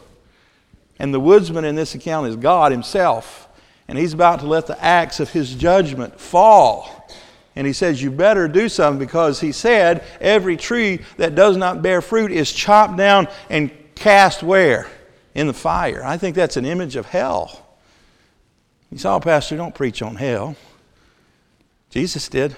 And 1.00 1.14
the 1.14 1.20
woodsman 1.20 1.66
in 1.66 1.76
this 1.76 1.96
account 1.96 2.28
is 2.28 2.36
God 2.36 2.72
Himself, 2.72 3.48
and 3.88 3.98
He's 3.98 4.14
about 4.14 4.40
to 4.42 4.48
let 4.48 4.68
the 4.68 4.84
axe 4.84 5.20
of 5.20 5.30
His 5.30 5.54
judgment 5.54 6.20
fall. 6.20 7.08
And 7.56 7.68
He 7.68 7.74
says, 7.74 8.02
You 8.02 8.12
better 8.12 8.48
do 8.48 8.70
something 8.70 9.00
because 9.00 9.40
He 9.40 9.52
said, 9.52 10.04
Every 10.20 10.58
tree 10.58 11.02
that 11.18 11.36
does 11.36 11.58
not 11.58 11.82
bear 11.82 12.02
fruit 12.02 12.32
is 12.32 12.52
chopped 12.52 12.98
down 12.98 13.28
and 13.50 13.72
cast 13.96 14.44
where? 14.44 14.88
In 15.36 15.48
the 15.48 15.54
fire. 15.54 16.04
I 16.04 16.18
think 16.18 16.36
that's 16.36 16.58
an 16.58 16.66
image 16.66 16.96
of 16.96 17.06
hell. 17.06 17.67
You 18.92 18.98
saw, 18.98 19.18
a 19.18 19.20
Pastor, 19.20 19.58
don't 19.58 19.76
preach 19.76 20.02
on 20.02 20.16
hell. 20.16 20.56
Jesus 21.90 22.30
did. 22.30 22.56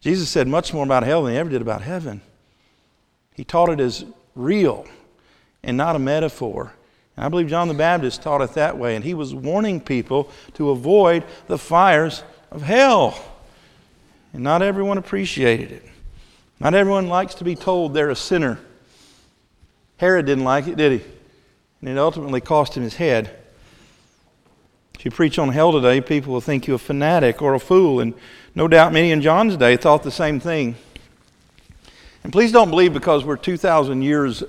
Jesus 0.00 0.28
said 0.28 0.48
much 0.48 0.72
more 0.72 0.84
about 0.84 1.04
hell 1.04 1.22
than 1.22 1.34
he 1.34 1.38
ever 1.38 1.50
did 1.50 1.62
about 1.62 1.82
heaven. 1.82 2.20
He 3.34 3.44
taught 3.44 3.70
it 3.70 3.80
as 3.80 4.04
real 4.34 4.86
and 5.62 5.76
not 5.76 5.96
a 5.96 5.98
metaphor. 5.98 6.72
And 7.16 7.24
I 7.24 7.28
believe 7.28 7.48
John 7.48 7.68
the 7.68 7.74
Baptist 7.74 8.22
taught 8.22 8.40
it 8.40 8.54
that 8.54 8.78
way, 8.78 8.96
and 8.96 9.04
he 9.04 9.14
was 9.14 9.34
warning 9.34 9.80
people 9.80 10.30
to 10.54 10.70
avoid 10.70 11.24
the 11.46 11.58
fires 11.58 12.22
of 12.50 12.62
hell. 12.62 13.22
And 14.32 14.42
not 14.42 14.62
everyone 14.62 14.98
appreciated 14.98 15.72
it. 15.72 15.84
Not 16.58 16.74
everyone 16.74 17.08
likes 17.08 17.34
to 17.36 17.44
be 17.44 17.54
told 17.54 17.92
they're 17.92 18.10
a 18.10 18.16
sinner. 18.16 18.58
Herod 19.98 20.26
didn't 20.26 20.44
like 20.44 20.66
it, 20.66 20.76
did 20.76 21.00
he? 21.00 21.06
And 21.80 21.90
it 21.90 21.98
ultimately 21.98 22.40
cost 22.40 22.76
him 22.76 22.82
his 22.82 22.96
head. 22.96 23.41
If 25.02 25.06
you 25.06 25.10
preach 25.10 25.36
on 25.36 25.48
hell 25.48 25.72
today, 25.72 26.00
people 26.00 26.32
will 26.32 26.40
think 26.40 26.68
you 26.68 26.74
a 26.74 26.78
fanatic 26.78 27.42
or 27.42 27.54
a 27.54 27.58
fool, 27.58 27.98
and 27.98 28.14
no 28.54 28.68
doubt 28.68 28.92
many 28.92 29.10
in 29.10 29.20
John's 29.20 29.56
day 29.56 29.76
thought 29.76 30.04
the 30.04 30.12
same 30.12 30.38
thing. 30.38 30.76
And 32.22 32.32
please 32.32 32.52
don't 32.52 32.70
believe 32.70 32.92
because 32.92 33.24
we're 33.24 33.36
2,000 33.36 34.02
years 34.02 34.44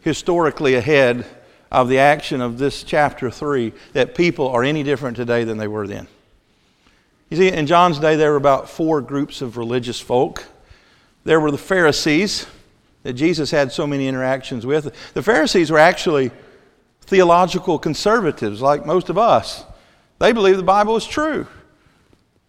historically 0.00 0.74
ahead 0.74 1.26
of 1.70 1.90
the 1.90 1.98
action 1.98 2.40
of 2.40 2.56
this 2.56 2.82
chapter 2.82 3.30
3 3.30 3.74
that 3.92 4.14
people 4.14 4.48
are 4.48 4.64
any 4.64 4.82
different 4.82 5.18
today 5.18 5.44
than 5.44 5.58
they 5.58 5.68
were 5.68 5.86
then. 5.86 6.08
You 7.28 7.36
see, 7.36 7.52
in 7.52 7.66
John's 7.66 7.98
day, 7.98 8.16
there 8.16 8.30
were 8.30 8.38
about 8.38 8.70
four 8.70 9.02
groups 9.02 9.42
of 9.42 9.58
religious 9.58 10.00
folk. 10.00 10.46
There 11.24 11.40
were 11.40 11.50
the 11.50 11.58
Pharisees 11.58 12.46
that 13.02 13.12
Jesus 13.12 13.50
had 13.50 13.70
so 13.70 13.86
many 13.86 14.08
interactions 14.08 14.64
with. 14.64 15.12
The 15.12 15.22
Pharisees 15.22 15.70
were 15.70 15.78
actually 15.78 16.30
theological 17.08 17.78
conservatives 17.78 18.60
like 18.60 18.84
most 18.84 19.08
of 19.08 19.16
us. 19.16 19.64
They 20.18 20.32
believed 20.32 20.58
the 20.58 20.64
Bible 20.64 20.94
was 20.94 21.06
true. 21.06 21.46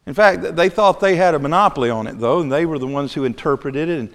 In 0.06 0.14
fact, 0.14 0.56
they 0.56 0.70
thought 0.70 1.00
they 1.00 1.16
had 1.16 1.34
a 1.34 1.40
monopoly 1.40 1.90
on 1.90 2.08
it, 2.08 2.20
though, 2.20 2.42
and 2.42 2.52
they 2.52 2.66
were 2.66 2.78
the 2.78 2.88
ones 2.88 3.14
who 3.14 3.24
interpreted 3.24 3.88
it, 3.88 4.00
and, 4.00 4.14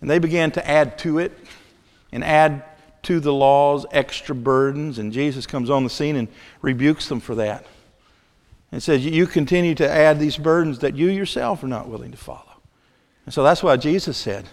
and 0.00 0.10
they 0.10 0.18
began 0.18 0.50
to 0.52 0.68
add 0.68 0.98
to 0.98 1.18
it 1.18 1.32
and 2.12 2.22
add 2.22 2.64
to 3.04 3.20
the 3.20 3.32
laws 3.32 3.86
extra 3.90 4.34
burdens, 4.34 4.98
and 4.98 5.12
Jesus 5.12 5.46
comes 5.46 5.70
on 5.70 5.84
the 5.84 5.90
scene 5.90 6.16
and 6.16 6.28
rebukes 6.60 7.08
them 7.08 7.20
for 7.20 7.36
that. 7.36 7.64
And 8.70 8.82
says, 8.82 9.06
You 9.06 9.26
continue 9.26 9.74
to 9.76 9.88
add 9.88 10.18
these 10.18 10.36
burdens 10.36 10.80
that 10.80 10.96
you 10.96 11.08
yourself 11.08 11.62
are 11.62 11.68
not 11.68 11.88
willing 11.88 12.10
to 12.10 12.18
follow. 12.18 12.42
And 13.24 13.32
so 13.32 13.42
that's 13.42 13.62
why 13.62 13.78
Jesus 13.78 14.18
said, 14.18 14.46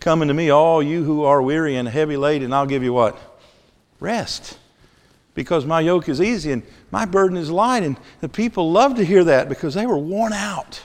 Come 0.00 0.22
unto 0.22 0.32
me, 0.32 0.48
all 0.48 0.82
you 0.82 1.04
who 1.04 1.24
are 1.24 1.42
weary 1.42 1.76
and 1.76 1.86
heavy 1.86 2.16
laden, 2.16 2.46
and 2.46 2.54
I'll 2.54 2.64
give 2.64 2.82
you 2.82 2.94
what? 2.94 3.18
Rest 4.00 4.58
because 5.34 5.64
my 5.64 5.80
yoke 5.80 6.08
is 6.08 6.20
easy 6.20 6.52
and 6.52 6.62
my 6.90 7.04
burden 7.04 7.36
is 7.36 7.50
light. 7.50 7.82
And 7.82 7.96
the 8.20 8.28
people 8.28 8.70
loved 8.70 8.96
to 8.96 9.04
hear 9.04 9.24
that 9.24 9.48
because 9.48 9.74
they 9.74 9.86
were 9.86 9.98
worn 9.98 10.32
out 10.32 10.82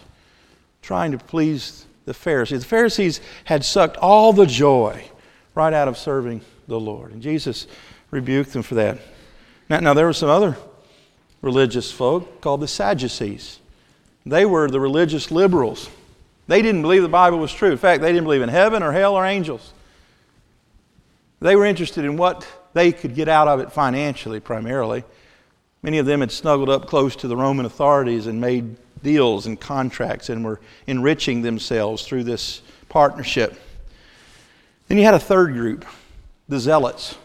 trying 0.81 1.11
to 1.11 1.17
please 1.17 1.85
the 2.05 2.13
Pharisees. 2.13 2.61
The 2.61 2.67
Pharisees 2.67 3.19
had 3.43 3.65
sucked 3.65 3.97
all 3.97 4.31
the 4.31 4.45
joy 4.45 5.03
right 5.53 5.73
out 5.73 5.89
of 5.89 5.97
serving 5.97 6.41
the 6.67 6.79
Lord. 6.79 7.11
And 7.11 7.21
Jesus 7.21 7.67
rebuked 8.09 8.53
them 8.53 8.61
for 8.61 8.75
that. 8.75 8.99
Now, 9.69 9.81
now 9.81 9.93
there 9.93 10.05
were 10.05 10.13
some 10.13 10.29
other 10.29 10.55
religious 11.41 11.91
folk 11.91 12.39
called 12.39 12.61
the 12.61 12.67
Sadducees. 12.67 13.59
They 14.25 14.45
were 14.45 14.69
the 14.69 14.79
religious 14.79 15.29
liberals. 15.29 15.89
They 16.47 16.61
didn't 16.61 16.81
believe 16.81 17.01
the 17.01 17.09
Bible 17.09 17.39
was 17.39 17.53
true. 17.53 17.71
In 17.71 17.77
fact, 17.77 18.01
they 18.01 18.13
didn't 18.13 18.23
believe 18.23 18.41
in 18.41 18.49
heaven 18.49 18.81
or 18.81 18.93
hell 18.93 19.15
or 19.15 19.25
angels. 19.25 19.73
They 21.41 21.55
were 21.55 21.65
interested 21.65 22.05
in 22.05 22.17
what 22.17 22.47
they 22.77 22.91
could 22.91 23.15
get 23.15 23.27
out 23.27 23.47
of 23.47 23.59
it 23.59 23.71
financially, 23.71 24.39
primarily. 24.39 25.03
Many 25.81 25.97
of 25.97 26.05
them 26.05 26.19
had 26.21 26.31
snuggled 26.31 26.69
up 26.69 26.87
close 26.87 27.15
to 27.17 27.27
the 27.27 27.35
Roman 27.35 27.65
authorities 27.65 28.27
and 28.27 28.41
made 28.41 28.75
deals 29.03 29.45
and 29.45 29.59
contracts 29.59 30.29
and 30.29 30.43
were 30.43 30.59
enriching 30.85 31.41
themselves 31.41 32.05
through 32.05 32.23
this 32.23 32.61
partnership. 32.89 33.59
Then 34.87 34.97
you 34.97 35.03
had 35.03 35.13
a 35.13 35.19
third 35.19 35.53
group, 35.53 35.85
the 36.49 36.59
Zealots. 36.59 37.15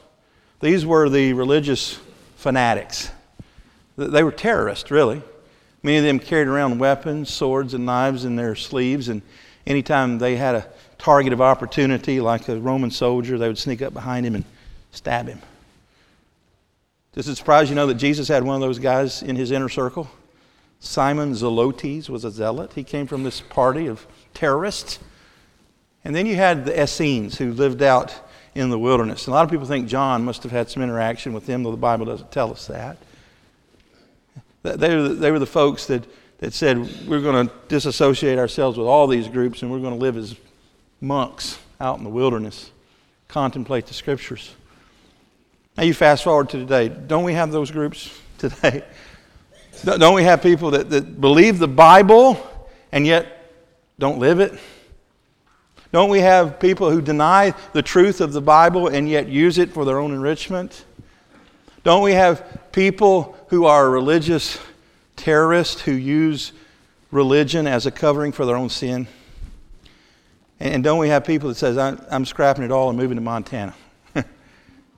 These 0.60 0.84
were 0.86 1.08
the 1.08 1.32
religious 1.32 1.98
fanatics. 2.36 3.10
They 3.96 4.22
were 4.22 4.32
terrorists, 4.32 4.90
really. 4.90 5.22
Many 5.82 5.98
of 5.98 6.04
them 6.04 6.18
carried 6.18 6.48
around 6.48 6.78
weapons, 6.78 7.30
swords, 7.30 7.74
and 7.74 7.84
knives 7.84 8.24
in 8.24 8.36
their 8.36 8.54
sleeves, 8.54 9.08
and 9.08 9.22
anytime 9.66 10.18
they 10.18 10.36
had 10.36 10.54
a 10.54 10.66
target 10.98 11.32
of 11.32 11.40
opportunity, 11.40 12.20
like 12.20 12.48
a 12.48 12.58
Roman 12.58 12.90
soldier, 12.90 13.38
they 13.38 13.48
would 13.48 13.58
sneak 13.58 13.82
up 13.82 13.92
behind 13.92 14.24
him 14.24 14.36
and 14.36 14.44
stab 14.92 15.26
him. 15.26 15.40
Does 17.12 17.28
it 17.28 17.36
surprise 17.36 17.68
you 17.68 17.74
know 17.74 17.88
that 17.88 17.94
Jesus 17.94 18.28
had 18.28 18.44
one 18.44 18.54
of 18.54 18.60
those 18.60 18.78
guys 18.78 19.22
in 19.22 19.36
his 19.36 19.50
inner 19.50 19.68
circle? 19.68 20.08
Simon 20.80 21.32
Zelotes 21.32 22.08
was 22.08 22.24
a 22.24 22.30
zealot. 22.30 22.72
He 22.74 22.84
came 22.84 23.06
from 23.06 23.22
this 23.22 23.40
party 23.40 23.86
of 23.86 24.06
terrorists. 24.34 24.98
And 26.04 26.14
then 26.14 26.26
you 26.26 26.36
had 26.36 26.64
the 26.64 26.82
Essenes 26.82 27.38
who 27.38 27.52
lived 27.52 27.82
out 27.82 28.14
in 28.54 28.70
the 28.70 28.78
wilderness. 28.78 29.26
And 29.26 29.32
a 29.32 29.36
lot 29.36 29.44
of 29.44 29.50
people 29.50 29.66
think 29.66 29.88
John 29.88 30.24
must 30.24 30.42
have 30.42 30.52
had 30.52 30.68
some 30.68 30.82
interaction 30.82 31.32
with 31.32 31.46
them, 31.46 31.62
though 31.62 31.70
the 31.70 31.76
Bible 31.76 32.06
doesn't 32.06 32.32
tell 32.32 32.50
us 32.50 32.66
that. 32.66 32.96
They 34.62 34.94
were 34.94 35.08
the, 35.08 35.14
they 35.14 35.30
were 35.30 35.38
the 35.38 35.46
folks 35.46 35.86
that, 35.86 36.04
that 36.38 36.52
said, 36.52 36.78
we're 37.06 37.20
going 37.20 37.48
to 37.48 37.54
disassociate 37.68 38.38
ourselves 38.38 38.78
with 38.78 38.86
all 38.86 39.06
these 39.06 39.28
groups 39.28 39.62
and 39.62 39.70
we're 39.70 39.80
going 39.80 39.94
to 39.94 40.00
live 40.00 40.16
as 40.16 40.36
monks 41.00 41.58
out 41.80 41.98
in 41.98 42.04
the 42.04 42.10
wilderness, 42.10 42.70
contemplate 43.28 43.86
the 43.86 43.94
scriptures. 43.94 44.54
Now 45.76 45.84
you 45.84 45.94
fast 45.94 46.24
forward 46.24 46.50
to 46.50 46.58
today. 46.58 46.88
Don't 46.88 47.24
we 47.24 47.32
have 47.32 47.50
those 47.50 47.70
groups 47.70 48.18
today? 48.38 48.84
Don't 49.84 50.14
we 50.14 50.24
have 50.24 50.42
people 50.42 50.70
that, 50.72 50.90
that 50.90 51.20
believe 51.20 51.58
the 51.58 51.68
Bible 51.68 52.38
and 52.92 53.06
yet 53.06 53.50
don't 53.98 54.18
live 54.18 54.40
it? 54.40 54.58
Don't 55.92 56.08
we 56.08 56.20
have 56.20 56.58
people 56.58 56.90
who 56.90 57.02
deny 57.02 57.54
the 57.72 57.82
truth 57.82 58.20
of 58.20 58.32
the 58.32 58.40
Bible 58.40 58.88
and 58.88 59.08
yet 59.08 59.28
use 59.28 59.58
it 59.58 59.70
for 59.70 59.84
their 59.84 59.98
own 59.98 60.12
enrichment? 60.12 60.84
Don't 61.84 62.02
we 62.02 62.12
have 62.12 62.70
people 62.72 63.36
who 63.48 63.66
are 63.66 63.90
religious 63.90 64.58
terrorists 65.16 65.82
who 65.82 65.92
use 65.92 66.52
religion 67.10 67.66
as 67.66 67.86
a 67.86 67.90
covering 67.90 68.32
for 68.32 68.46
their 68.46 68.56
own 68.56 68.70
sin? 68.70 69.06
And 70.60 70.84
don't 70.84 70.98
we 70.98 71.08
have 71.08 71.24
people 71.24 71.48
that 71.48 71.56
says, 71.56 71.76
I'm 71.76 72.24
scrapping 72.24 72.64
it 72.64 72.70
all 72.70 72.88
and 72.88 72.96
moving 72.96 73.16
to 73.16 73.22
Montana? 73.22 73.74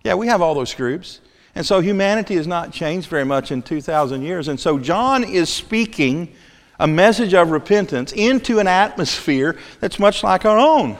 Yeah, 0.04 0.14
we 0.14 0.26
have 0.26 0.42
all 0.42 0.54
those 0.54 0.74
groups. 0.74 1.20
And 1.54 1.64
so 1.64 1.80
humanity 1.80 2.34
has 2.34 2.46
not 2.46 2.72
changed 2.72 3.08
very 3.08 3.24
much 3.24 3.50
in 3.50 3.62
2,000 3.62 4.22
years. 4.22 4.48
And 4.48 4.60
so 4.60 4.78
John 4.78 5.24
is 5.24 5.48
speaking 5.48 6.34
a 6.78 6.86
message 6.86 7.32
of 7.32 7.50
repentance 7.50 8.12
into 8.12 8.58
an 8.58 8.66
atmosphere 8.66 9.56
that's 9.80 9.98
much 9.98 10.22
like 10.22 10.44
our 10.44 10.58
own. 10.58 10.98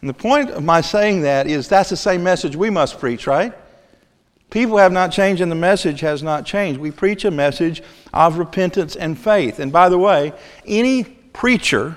And 0.00 0.08
the 0.08 0.14
point 0.14 0.50
of 0.50 0.64
my 0.64 0.80
saying 0.80 1.22
that 1.22 1.46
is 1.46 1.68
that's 1.68 1.90
the 1.90 1.96
same 1.96 2.22
message 2.22 2.56
we 2.56 2.68
must 2.68 2.98
preach, 2.98 3.26
right? 3.26 3.54
People 4.50 4.78
have 4.78 4.92
not 4.92 5.12
changed 5.12 5.40
and 5.40 5.50
the 5.50 5.56
message 5.56 6.00
has 6.00 6.22
not 6.22 6.44
changed. 6.46 6.80
We 6.80 6.90
preach 6.90 7.24
a 7.24 7.30
message 7.30 7.82
of 8.12 8.38
repentance 8.38 8.96
and 8.96 9.18
faith. 9.18 9.58
And 9.58 9.72
by 9.72 9.88
the 9.88 9.98
way, 9.98 10.32
any 10.66 11.04
preacher 11.04 11.96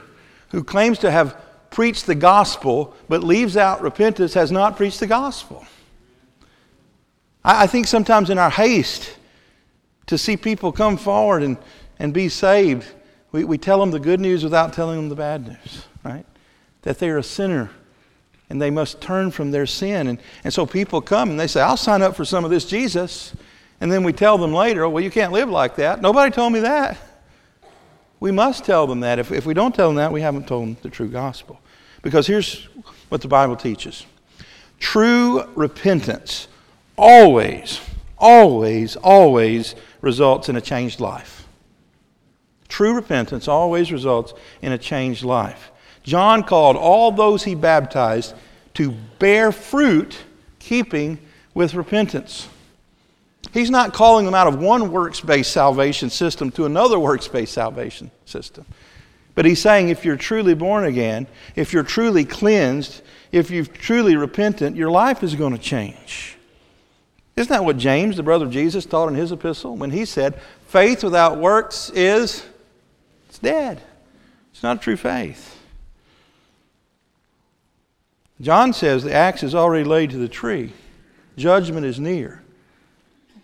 who 0.52 0.64
claims 0.64 1.00
to 1.00 1.12
have 1.12 1.42
preached 1.70 2.06
the 2.06 2.16
gospel 2.16 2.96
but 3.10 3.24
leaves 3.24 3.58
out 3.58 3.82
repentance 3.82 4.34
has 4.34 4.52
not 4.52 4.78
preached 4.78 5.00
the 5.00 5.08
gospel. 5.08 5.66
I, 7.48 7.64
I 7.64 7.68
think 7.68 7.88
sometimes 7.88 8.30
in 8.30 8.38
our 8.38 8.52
haste 8.52 9.18
to 10.08 10.18
see 10.18 10.38
people 10.38 10.72
come 10.72 10.98
forward 10.98 11.42
and, 11.42 11.58
and 11.98 12.14
be 12.14 12.30
saved, 12.30 12.86
we, 13.32 13.46
we 13.46 13.58
tell 13.58 13.80
them 13.80 13.92
the 13.92 14.00
good 14.00 14.20
news 14.20 14.44
without 14.44 14.74
telling 14.74 14.98
them 14.98 15.10
the 15.10 15.16
bad 15.16 15.48
news, 15.48 15.86
right? 16.04 16.26
That 16.84 17.00
they're 17.00 17.18
a 17.18 17.24
sinner 17.24 17.72
and 18.50 18.62
they 18.62 18.70
must 18.70 19.02
turn 19.02 19.32
from 19.32 19.52
their 19.52 19.66
sin. 19.66 20.08
And, 20.08 20.20
and 20.44 20.54
so 20.54 20.66
people 20.66 21.02
come 21.02 21.30
and 21.30 21.40
they 21.40 21.48
say, 21.48 21.62
I'll 21.62 21.78
sign 21.78 22.02
up 22.02 22.16
for 22.16 22.26
some 22.26 22.46
of 22.46 22.52
this 22.52 22.66
Jesus. 22.66 23.34
And 23.82 23.92
then 23.92 24.04
we 24.04 24.14
tell 24.14 24.38
them 24.38 24.54
later, 24.54 24.88
well, 24.88 25.04
you 25.04 25.12
can't 25.12 25.34
live 25.34 25.50
like 25.50 25.76
that. 25.78 26.02
Nobody 26.02 26.32
told 26.32 26.54
me 26.54 26.62
that. 26.62 26.98
We 28.20 28.32
must 28.32 28.66
tell 28.66 28.88
them 28.88 29.02
that. 29.02 29.20
If, 29.20 29.32
if 29.32 29.46
we 29.46 29.54
don't 29.54 29.76
tell 29.76 29.90
them 29.90 29.98
that, 29.98 30.12
we 30.12 30.22
haven't 30.22 30.48
told 30.48 30.64
them 30.64 30.78
the 30.82 30.90
true 30.90 31.10
gospel. 31.10 31.60
Because 32.02 32.26
here's 32.26 32.68
what 33.10 33.22
the 33.22 33.28
Bible 33.28 33.56
teaches 33.56 34.06
true 34.80 35.44
repentance 35.56 36.48
always, 36.98 37.80
always, 38.18 38.96
always 38.98 39.76
results 40.02 40.50
in 40.50 40.56
a 40.56 40.62
changed 40.62 41.00
life. 41.00 41.48
True 42.68 42.94
repentance 42.94 43.48
always 43.48 43.92
results 43.92 44.34
in 44.62 44.72
a 44.72 44.78
changed 44.78 45.24
life. 45.24 45.72
John 46.04 46.44
called 46.44 46.76
all 46.78 47.12
those 47.12 47.44
he 47.44 47.56
baptized 47.56 48.34
to 48.76 48.92
bear 49.20 49.52
fruit, 49.52 50.18
keeping 50.60 51.18
with 51.54 51.74
repentance. 51.74 52.48
He's 53.54 53.70
not 53.70 53.94
calling 53.94 54.26
them 54.26 54.36
out 54.36 54.48
of 54.48 54.60
one 54.60 54.92
works 54.92 55.20
based 55.20 55.52
salvation 55.52 56.10
system 56.10 56.52
to 56.52 56.66
another 56.66 57.00
works 57.00 57.28
based 57.28 57.54
salvation 57.54 58.12
system. 58.26 58.66
But 59.36 59.46
he's 59.46 59.62
saying 59.62 59.90
if 59.90 60.04
you're 60.06 60.18
truly 60.18 60.54
born 60.54 60.86
again, 60.86 61.28
if 61.56 61.74
you're 61.74 61.84
truly 61.84 62.26
cleansed, 62.26 63.02
if 63.32 63.52
you're 63.52 63.66
truly 63.66 64.16
repentant, 64.16 64.76
your 64.76 64.90
life 64.90 65.24
is 65.24 65.36
going 65.36 65.54
to 65.54 65.60
change. 65.60 66.37
Isn't 67.38 67.52
that 67.52 67.64
what 67.64 67.78
James, 67.78 68.18
the 68.18 68.24
brother 68.24 68.46
of 68.46 68.52
Jesus, 68.52 68.86
taught 68.86 69.10
in 69.10 69.16
his 69.16 69.32
epistle 69.32 69.78
when 69.78 69.92
he 69.92 70.06
said, 70.06 70.42
faith 70.66 71.04
without 71.04 71.38
works 71.38 71.92
is 71.92 72.44
it's 73.30 73.38
dead. 73.38 73.80
It's 74.52 74.64
not 74.64 74.78
a 74.78 74.80
true 74.80 74.98
faith. 74.98 75.56
John 78.42 78.74
says 78.74 79.04
the 79.04 79.14
axe 79.14 79.44
is 79.44 79.54
already 79.54 79.84
laid 79.84 80.10
to 80.12 80.18
the 80.18 80.28
tree. 80.28 80.74
Judgment 81.38 81.86
is 81.86 82.00
near. 82.00 82.42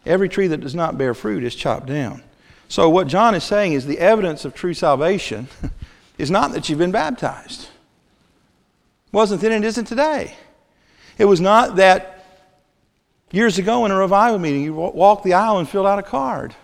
Every 0.08 0.28
tree 0.28 0.48
that 0.48 0.62
does 0.62 0.74
not 0.74 0.98
bear 0.98 1.14
fruit 1.14 1.44
is 1.44 1.54
chopped 1.56 1.86
down. 1.86 2.24
So, 2.68 2.90
what 2.90 3.08
John 3.08 3.36
is 3.36 3.44
saying 3.44 3.74
is 3.74 3.86
the 3.86 4.00
evidence 4.00 4.46
of 4.46 4.56
true 4.56 4.74
salvation 4.74 5.48
is 6.18 6.32
not 6.32 6.52
that 6.54 6.68
you've 6.68 6.80
been 6.80 6.92
baptized. 6.92 7.62
It 7.62 9.14
wasn't 9.14 9.42
then, 9.42 9.52
and 9.52 9.64
isn't 9.64 9.86
today. 9.86 10.36
It 11.20 11.26
was 11.26 11.40
not 11.40 11.76
that 11.76 12.23
years 13.34 13.58
ago 13.58 13.84
in 13.84 13.92
a 13.92 13.98
revival 13.98 14.40
meeting 14.40 14.62
you 14.62 14.74
walked 14.74 15.26
the 15.26 15.34
aisle 15.34 15.58
and 15.58 15.68
filled 15.68 15.88
out 15.88 16.00
a 16.00 16.04
card. 16.04 16.56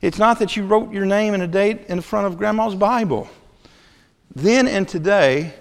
It's 0.00 0.18
not 0.18 0.38
that 0.38 0.56
you 0.56 0.64
wrote 0.64 0.92
your 0.92 1.06
name 1.06 1.34
and 1.34 1.42
a 1.42 1.48
date 1.48 1.86
in 1.88 2.00
front 2.00 2.28
of 2.28 2.38
grandma's 2.38 2.76
Bible. 2.76 3.28
Then 4.34 4.68
and 4.68 4.88
today, 4.88 5.54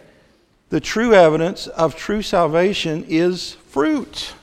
the 0.70 0.80
true 0.80 1.14
evidence 1.14 1.66
of 1.66 1.96
true 1.96 2.22
salvation 2.22 3.06
is 3.08 3.54
fruit. 3.70 4.34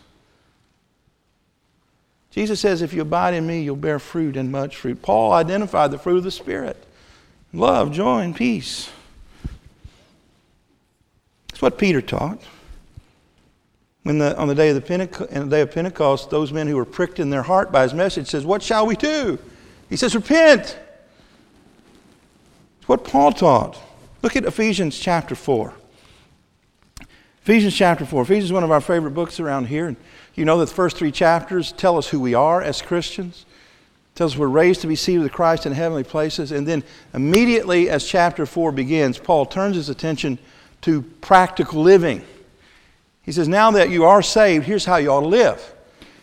Jesus 2.31 2.61
says, 2.61 2.83
If 2.83 2.93
you 2.93 3.03
abide 3.03 3.35
in 3.35 3.47
me, 3.47 3.63
you'll 3.63 3.77
bear 3.77 3.99
fruit 3.99 4.37
and 4.37 4.51
much 4.51 4.77
fruit. 4.77 5.01
Paul 5.01 5.33
identified 5.33 5.91
the 5.91 5.99
fruit 5.99 6.19
of 6.19 6.25
the 6.25 6.31
Spirit 6.31 6.83
love, 7.53 7.93
joy, 7.93 8.21
and 8.21 8.37
peace. 8.37 8.91
That's 11.49 11.63
what 11.63 11.79
Peter 11.79 12.03
taught. 12.03 12.43
When 14.07 14.19
the, 14.19 14.39
on 14.39 14.47
the 14.47 14.55
day 14.55 14.69
of 14.69 14.77
the, 14.77 14.81
Pentecost, 14.81 15.33
the 15.33 15.45
day 15.47 15.63
of 15.63 15.73
Pentecost, 15.73 16.31
those 16.31 16.53
men 16.53 16.69
who 16.69 16.77
were 16.77 16.85
pricked 16.85 17.19
in 17.19 17.29
their 17.29 17.43
heart 17.43 17.73
by 17.73 17.83
his 17.83 17.93
message 17.93 18.29
says, 18.29 18.47
What 18.47 18.63
shall 18.63 18.87
we 18.87 18.95
do? 18.95 19.37
He 19.91 19.97
says, 19.97 20.15
Repent. 20.15 20.79
It's 22.79 22.89
what 22.89 23.03
Paul 23.03 23.33
taught. 23.33 23.77
Look 24.23 24.37
at 24.37 24.45
Ephesians 24.45 24.97
chapter 24.97 25.35
4. 25.35 25.75
Ephesians 27.43 27.75
chapter 27.75 28.07
4. 28.07 28.23
Ephesians 28.23 28.45
is 28.45 28.53
one 28.53 28.63
of 28.63 28.71
our 28.71 28.81
favorite 28.81 29.11
books 29.11 29.41
around 29.41 29.65
here. 29.65 29.89
And 29.89 29.97
you 30.37 30.45
know 30.45 30.59
that 30.59 30.69
the 30.69 30.75
first 30.75 30.97
three 30.97 31.11
chapters 31.11 31.73
tell 31.73 31.99
us 31.99 32.07
who 32.07 32.21
we 32.21 32.33
are 32.33 32.63
as 32.63 32.81
Christians. 32.81 33.45
Tells 34.15 34.35
us 34.35 34.39
we're 34.39 34.47
raised 34.47 34.83
to 34.83 34.87
be 34.87 34.95
seated 34.95 35.25
with 35.25 35.33
Christ 35.33 35.67
in 35.67 35.73
heavenly 35.73 36.05
places. 36.05 36.53
And 36.53 36.65
then 36.65 36.85
immediately 37.13 37.91
as 37.91 38.07
chapter 38.07 38.47
4 38.47 38.71
begins, 38.71 39.19
Paul 39.19 39.47
turns 39.47 39.75
his 39.75 39.89
attention 39.89 40.39
to 40.83 41.03
practical 41.03 41.83
living. 41.83 42.25
He 43.27 43.33
says, 43.33 43.49
Now 43.49 43.73
that 43.73 43.91
you 43.91 44.05
are 44.05 44.23
saved, 44.23 44.65
here's 44.65 44.87
how 44.87 44.97
you 44.97 45.11
ought 45.11 45.21
to 45.21 45.27
live. 45.27 45.75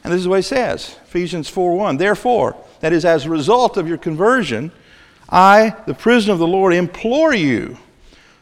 And 0.04 0.12
this 0.12 0.20
is 0.20 0.28
what 0.28 0.38
he 0.38 0.42
says 0.42 0.98
Ephesians 1.06 1.48
4 1.50 1.78
1. 1.78 1.98
Therefore, 1.98 2.56
that 2.80 2.94
is, 2.94 3.06
as 3.06 3.26
a 3.26 3.30
result 3.30 3.78
of 3.78 3.88
your 3.88 3.98
conversion, 3.98 4.72
I, 5.30 5.76
the 5.86 5.94
prisoner 5.94 6.34
of 6.34 6.40
the 6.40 6.48
Lord, 6.48 6.74
implore 6.74 7.34
you 7.34 7.78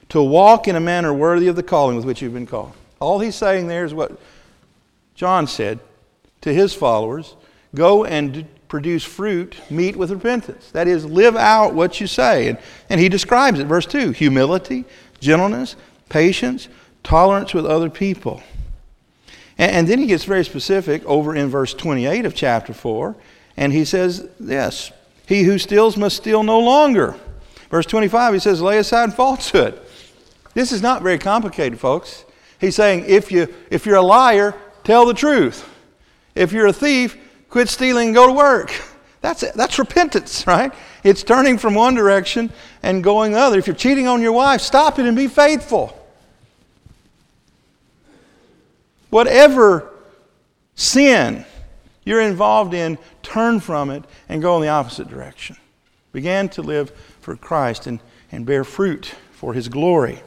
to 0.10 0.22
walk 0.22 0.68
in 0.68 0.76
a 0.76 0.80
manner 0.80 1.14
worthy 1.14 1.48
of 1.48 1.56
the 1.56 1.64
calling 1.64 1.96
with 1.96 2.06
which 2.06 2.22
you've 2.22 2.34
been 2.34 2.48
called. 2.48 2.74
All 3.00 3.20
he's 3.20 3.36
saying 3.36 3.68
there 3.68 3.86
is 3.86 3.94
what 3.94 4.20
John 5.16 5.48
said 5.48 5.80
to 6.42 6.54
his 6.54 6.74
followers 6.74 7.36
go 7.74 8.04
and 8.04 8.48
produce 8.68 9.04
fruit, 9.04 9.56
meet 9.70 9.96
with 9.96 10.12
repentance. 10.12 10.72
That 10.72 10.88
is, 10.88 11.06
live 11.06 11.36
out 11.36 11.74
what 11.74 12.02
you 12.02 12.08
say. 12.08 12.48
And, 12.48 12.58
and 12.90 13.00
he 13.00 13.10
describes 13.10 13.60
it, 13.60 13.68
verse 13.68 13.86
2 13.86 14.12
humility, 14.12 14.86
gentleness, 15.20 15.76
patience, 16.10 16.68
tolerance 17.04 17.54
with 17.54 17.66
other 17.66 17.90
people. 17.90 18.42
And, 19.58 19.72
and 19.72 19.88
then 19.88 20.00
he 20.00 20.08
gets 20.08 20.24
very 20.24 20.46
specific 20.46 21.04
over 21.06 21.36
in 21.36 21.50
verse 21.50 21.74
28 21.74 22.26
of 22.26 22.36
chapter 22.36 22.74
4, 22.74 23.16
and 23.58 23.74
he 23.74 23.86
says, 23.86 24.28
Yes, 24.40 24.92
he 25.26 25.44
who 25.44 25.58
steals 25.58 25.98
must 25.98 26.18
steal 26.18 26.44
no 26.44 26.60
longer. 26.60 27.16
Verse 27.70 27.86
25, 27.86 28.34
he 28.34 28.40
says, 28.40 28.62
Lay 28.62 28.78
aside 28.78 29.14
falsehood. 29.14 29.80
This 30.54 30.72
is 30.72 30.82
not 30.82 31.02
very 31.02 31.18
complicated, 31.18 31.80
folks. 31.80 32.26
He's 32.60 32.76
saying, 32.76 33.06
if, 33.08 33.32
you, 33.32 33.54
if 33.70 33.86
you're 33.86 33.96
a 33.96 34.02
liar, 34.02 34.54
tell 34.84 35.06
the 35.06 35.14
truth. 35.14 35.68
If 36.36 36.52
you're 36.52 36.68
a 36.68 36.74
thief, 36.74 37.18
quit 37.50 37.70
stealing 37.70 38.10
and 38.10 38.16
go 38.16 38.28
to 38.28 38.34
work. 38.34 38.74
That's, 39.22 39.44
it. 39.44 39.54
that's 39.54 39.80
repentance, 39.80 40.46
right? 40.48 40.74
It's 41.04 41.24
turning 41.24 41.58
from 41.58 41.76
one 41.76 41.96
direction 41.96 42.52
and 42.84 43.04
going 43.04 43.32
the 43.32 43.40
other. 43.40 43.60
If 43.60 43.68
you're 43.68 43.76
cheating 43.76 44.08
on 44.08 44.22
your 44.22 44.32
wife, 44.32 44.62
stop 44.62 45.00
it 45.00 45.06
and 45.06 45.16
be 45.16 45.28
faithful. 45.28 45.98
Whatever 49.12 49.94
sin 50.74 51.46
you're 52.04 52.22
involved 52.22 52.74
in, 52.74 52.98
turn 53.22 53.60
from 53.60 53.92
it 53.92 54.04
and 54.28 54.42
go 54.42 54.56
in 54.56 54.64
the 54.64 54.70
opposite 54.70 55.08
direction. 55.08 55.56
Begin 56.12 56.50
to 56.50 56.64
live 56.64 56.92
for 57.20 57.36
Christ 57.36 57.86
and, 57.86 58.00
and 58.32 58.46
bear 58.46 58.64
fruit 58.64 59.14
for 59.32 59.54
His 59.54 59.70
glory. 59.70 60.24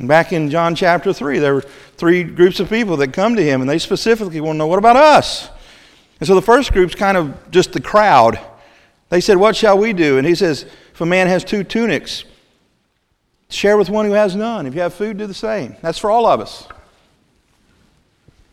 Back 0.00 0.32
in 0.32 0.50
John 0.50 0.74
chapter 0.74 1.12
3, 1.12 1.38
there 1.38 1.54
were 1.54 1.60
three 1.60 2.24
groups 2.24 2.58
of 2.58 2.68
people 2.68 2.96
that 2.96 3.12
come 3.12 3.36
to 3.36 3.44
him, 3.44 3.60
and 3.60 3.70
they 3.70 3.78
specifically 3.78 4.40
want 4.40 4.56
to 4.56 4.58
know, 4.58 4.66
what 4.66 4.80
about 4.80 4.96
us? 4.96 5.48
And 6.18 6.26
so 6.26 6.34
the 6.34 6.42
first 6.42 6.72
group's 6.72 6.96
kind 6.96 7.16
of 7.16 7.50
just 7.52 7.72
the 7.72 7.80
crowd. 7.80 8.40
They 9.08 9.20
said, 9.20 9.36
What 9.36 9.54
shall 9.54 9.78
we 9.78 9.92
do? 9.92 10.18
And 10.18 10.26
he 10.26 10.34
says, 10.34 10.64
If 10.92 11.00
a 11.00 11.06
man 11.06 11.28
has 11.28 11.44
two 11.44 11.62
tunics, 11.62 12.24
share 13.48 13.76
with 13.76 13.88
one 13.88 14.06
who 14.06 14.12
has 14.12 14.34
none. 14.34 14.66
If 14.66 14.74
you 14.74 14.80
have 14.80 14.94
food, 14.94 15.18
do 15.18 15.26
the 15.26 15.34
same. 15.34 15.76
That's 15.80 15.98
for 15.98 16.10
all 16.10 16.26
of 16.26 16.40
us. 16.40 16.66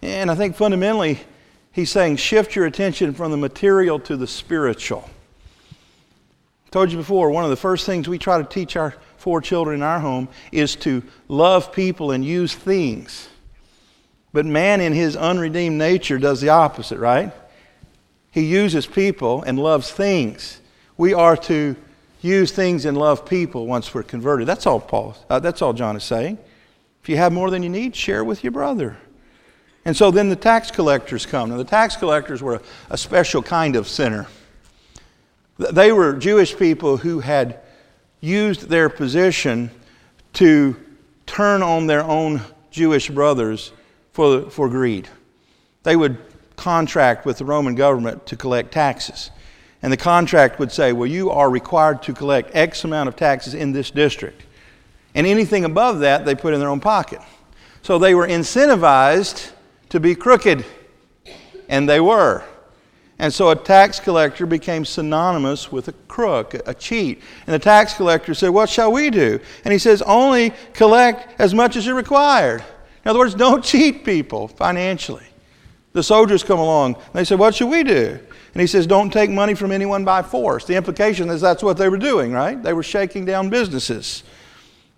And 0.02 0.32
I 0.32 0.36
think 0.36 0.56
fundamentally, 0.56 1.20
he's 1.72 1.92
saying, 1.92 2.18
shift 2.18 2.56
your 2.56 2.66
attention 2.66 3.14
from 3.14 3.32
the 3.32 3.38
material 3.38 4.00
to 4.02 4.18
the 4.18 4.28
spiritual. 4.28 5.10
I 6.66 6.70
told 6.72 6.92
you 6.92 6.98
before, 6.98 7.30
one 7.30 7.44
of 7.44 7.50
the 7.50 7.56
first 7.56 7.86
things 7.86 8.08
we 8.08 8.18
try 8.18 8.38
to 8.38 8.48
teach 8.48 8.76
our 8.76 8.96
four 9.18 9.42
children 9.42 9.78
in 9.78 9.84
our 9.84 10.00
home 10.00 10.30
is 10.52 10.76
to 10.78 11.04
love 11.28 11.72
people 11.72 12.12
and 12.12 12.26
use 12.26 12.56
things. 12.56 13.30
But 14.34 14.46
man, 14.46 14.82
in 14.82 14.94
his 14.94 15.16
unredeemed 15.16 15.78
nature, 15.78 16.18
does 16.18 16.42
the 16.42 16.50
opposite, 16.50 16.98
right? 16.98 17.32
He 18.32 18.42
uses 18.46 18.88
people 18.88 19.44
and 19.44 19.60
loves 19.60 19.92
things. 19.92 20.62
We 20.98 21.14
are 21.14 21.36
to 21.38 21.76
use 22.22 22.52
things 22.52 22.86
and 22.86 22.98
love 22.98 23.26
people 23.26 23.68
once 23.68 23.94
we're 23.94 24.04
converted. 24.04 24.48
That's 24.48 24.66
all 24.66 24.80
Paul. 24.80 25.18
Uh, 25.30 25.40
that's 25.40 25.62
all 25.62 25.74
John 25.74 25.96
is 25.98 26.04
saying. 26.04 26.38
If 27.02 27.10
you 27.10 27.18
have 27.18 27.34
more 27.34 27.50
than 27.50 27.62
you 27.62 27.70
need, 27.70 27.96
share 27.96 28.24
with 28.24 28.44
your 28.44 28.52
brother. 28.52 28.98
And 29.86 29.98
so 29.98 30.12
then 30.12 30.30
the 30.30 30.36
tax 30.36 30.70
collectors 30.70 31.26
come. 31.26 31.50
Now 31.50 31.58
the 31.58 31.64
tax 31.64 31.96
collectors 31.96 32.42
were 32.42 32.62
a, 32.90 32.98
special 32.98 33.42
kind 33.42 33.76
of 33.76 33.88
sinner. 33.88 34.28
They 35.58 35.92
were 35.92 36.14
Jewish 36.14 36.56
people 36.56 36.98
who 36.98 37.20
had 37.20 37.60
used 38.20 38.70
their 38.70 38.90
position 38.90 39.72
to 40.34 40.76
turn 41.26 41.64
on 41.64 41.88
their 41.88 42.04
own 42.04 42.42
Jewish 42.70 43.10
brothers 43.10 43.72
for, 44.14 44.50
for 44.50 44.70
greed. 44.70 45.08
They 45.84 45.96
would 45.96 46.18
contract 46.56 47.26
with 47.26 47.40
the 47.40 47.46
Roman 47.46 47.74
government 47.74 48.26
to 48.28 48.36
collect 48.36 48.72
taxes. 48.72 49.32
And 49.82 49.92
the 49.92 49.98
contract 49.98 50.60
would 50.60 50.72
say, 50.72 50.94
well, 50.94 51.08
you 51.08 51.32
are 51.32 51.50
required 51.50 52.04
to 52.04 52.14
collect 52.14 52.56
X 52.56 52.84
amount 52.84 53.10
of 53.10 53.16
taxes 53.16 53.56
in 53.56 53.72
this 53.72 53.90
district. 53.90 54.44
And 55.16 55.26
anything 55.26 55.66
above 55.66 56.00
that, 56.00 56.24
they 56.24 56.36
put 56.36 56.54
in 56.54 56.60
their 56.60 56.70
own 56.70 56.80
pocket. 56.80 57.20
So 57.82 57.98
they 57.98 58.14
were 58.14 58.28
incentivized 58.28 59.52
to 59.92 60.00
be 60.00 60.16
crooked. 60.16 60.66
And 61.70 61.88
they 61.88 62.00
were. 62.00 62.44
And 63.20 63.32
so 63.32 63.52
a 63.52 63.56
tax 63.56 64.00
collector 64.00 64.48
became 64.48 64.84
synonymous 64.84 65.72
with 65.72 65.88
a 65.88 65.92
crook, 66.08 66.56
a 66.66 66.74
cheat. 66.74 67.22
And 67.46 67.54
the 67.54 67.60
tax 67.60 67.94
collector 67.94 68.34
said, 68.34 68.50
What 68.50 68.68
shall 68.68 68.92
we 68.92 69.12
do? 69.12 69.40
And 69.64 69.72
he 69.72 69.78
says, 69.78 70.02
Only 70.02 70.54
collect 70.74 71.40
as 71.40 71.54
much 71.54 71.76
as 71.76 71.86
you're 71.86 71.96
required. 71.96 72.64
In 73.06 73.10
other 73.10 73.20
words, 73.20 73.36
don't 73.46 73.64
cheat 73.64 74.04
people 74.04 74.48
financially. 74.48 75.26
The 75.94 76.02
soldiers 76.02 76.44
come 76.44 76.60
along. 76.60 76.96
And 76.96 77.14
they 77.14 77.24
say, 77.24 77.36
What 77.36 77.54
should 77.54 77.70
we 77.70 77.84
do? 77.84 78.18
And 78.54 78.62
he 78.62 78.68
says, 78.68 78.88
Don't 78.88 79.12
take 79.12 79.30
money 79.30 79.54
from 79.54 79.72
anyone 79.72 80.04
by 80.04 80.24
force. 80.24 80.66
The 80.66 80.76
implication 80.76 81.30
is 81.30 81.42
that's 81.42 81.62
what 81.62 81.78
they 81.78 81.90
were 81.90 81.98
doing, 81.98 82.32
right? 82.32 82.62
They 82.62 82.74
were 82.74 82.84
shaking 82.84 83.26
down 83.26 83.50
businesses. 83.50 84.24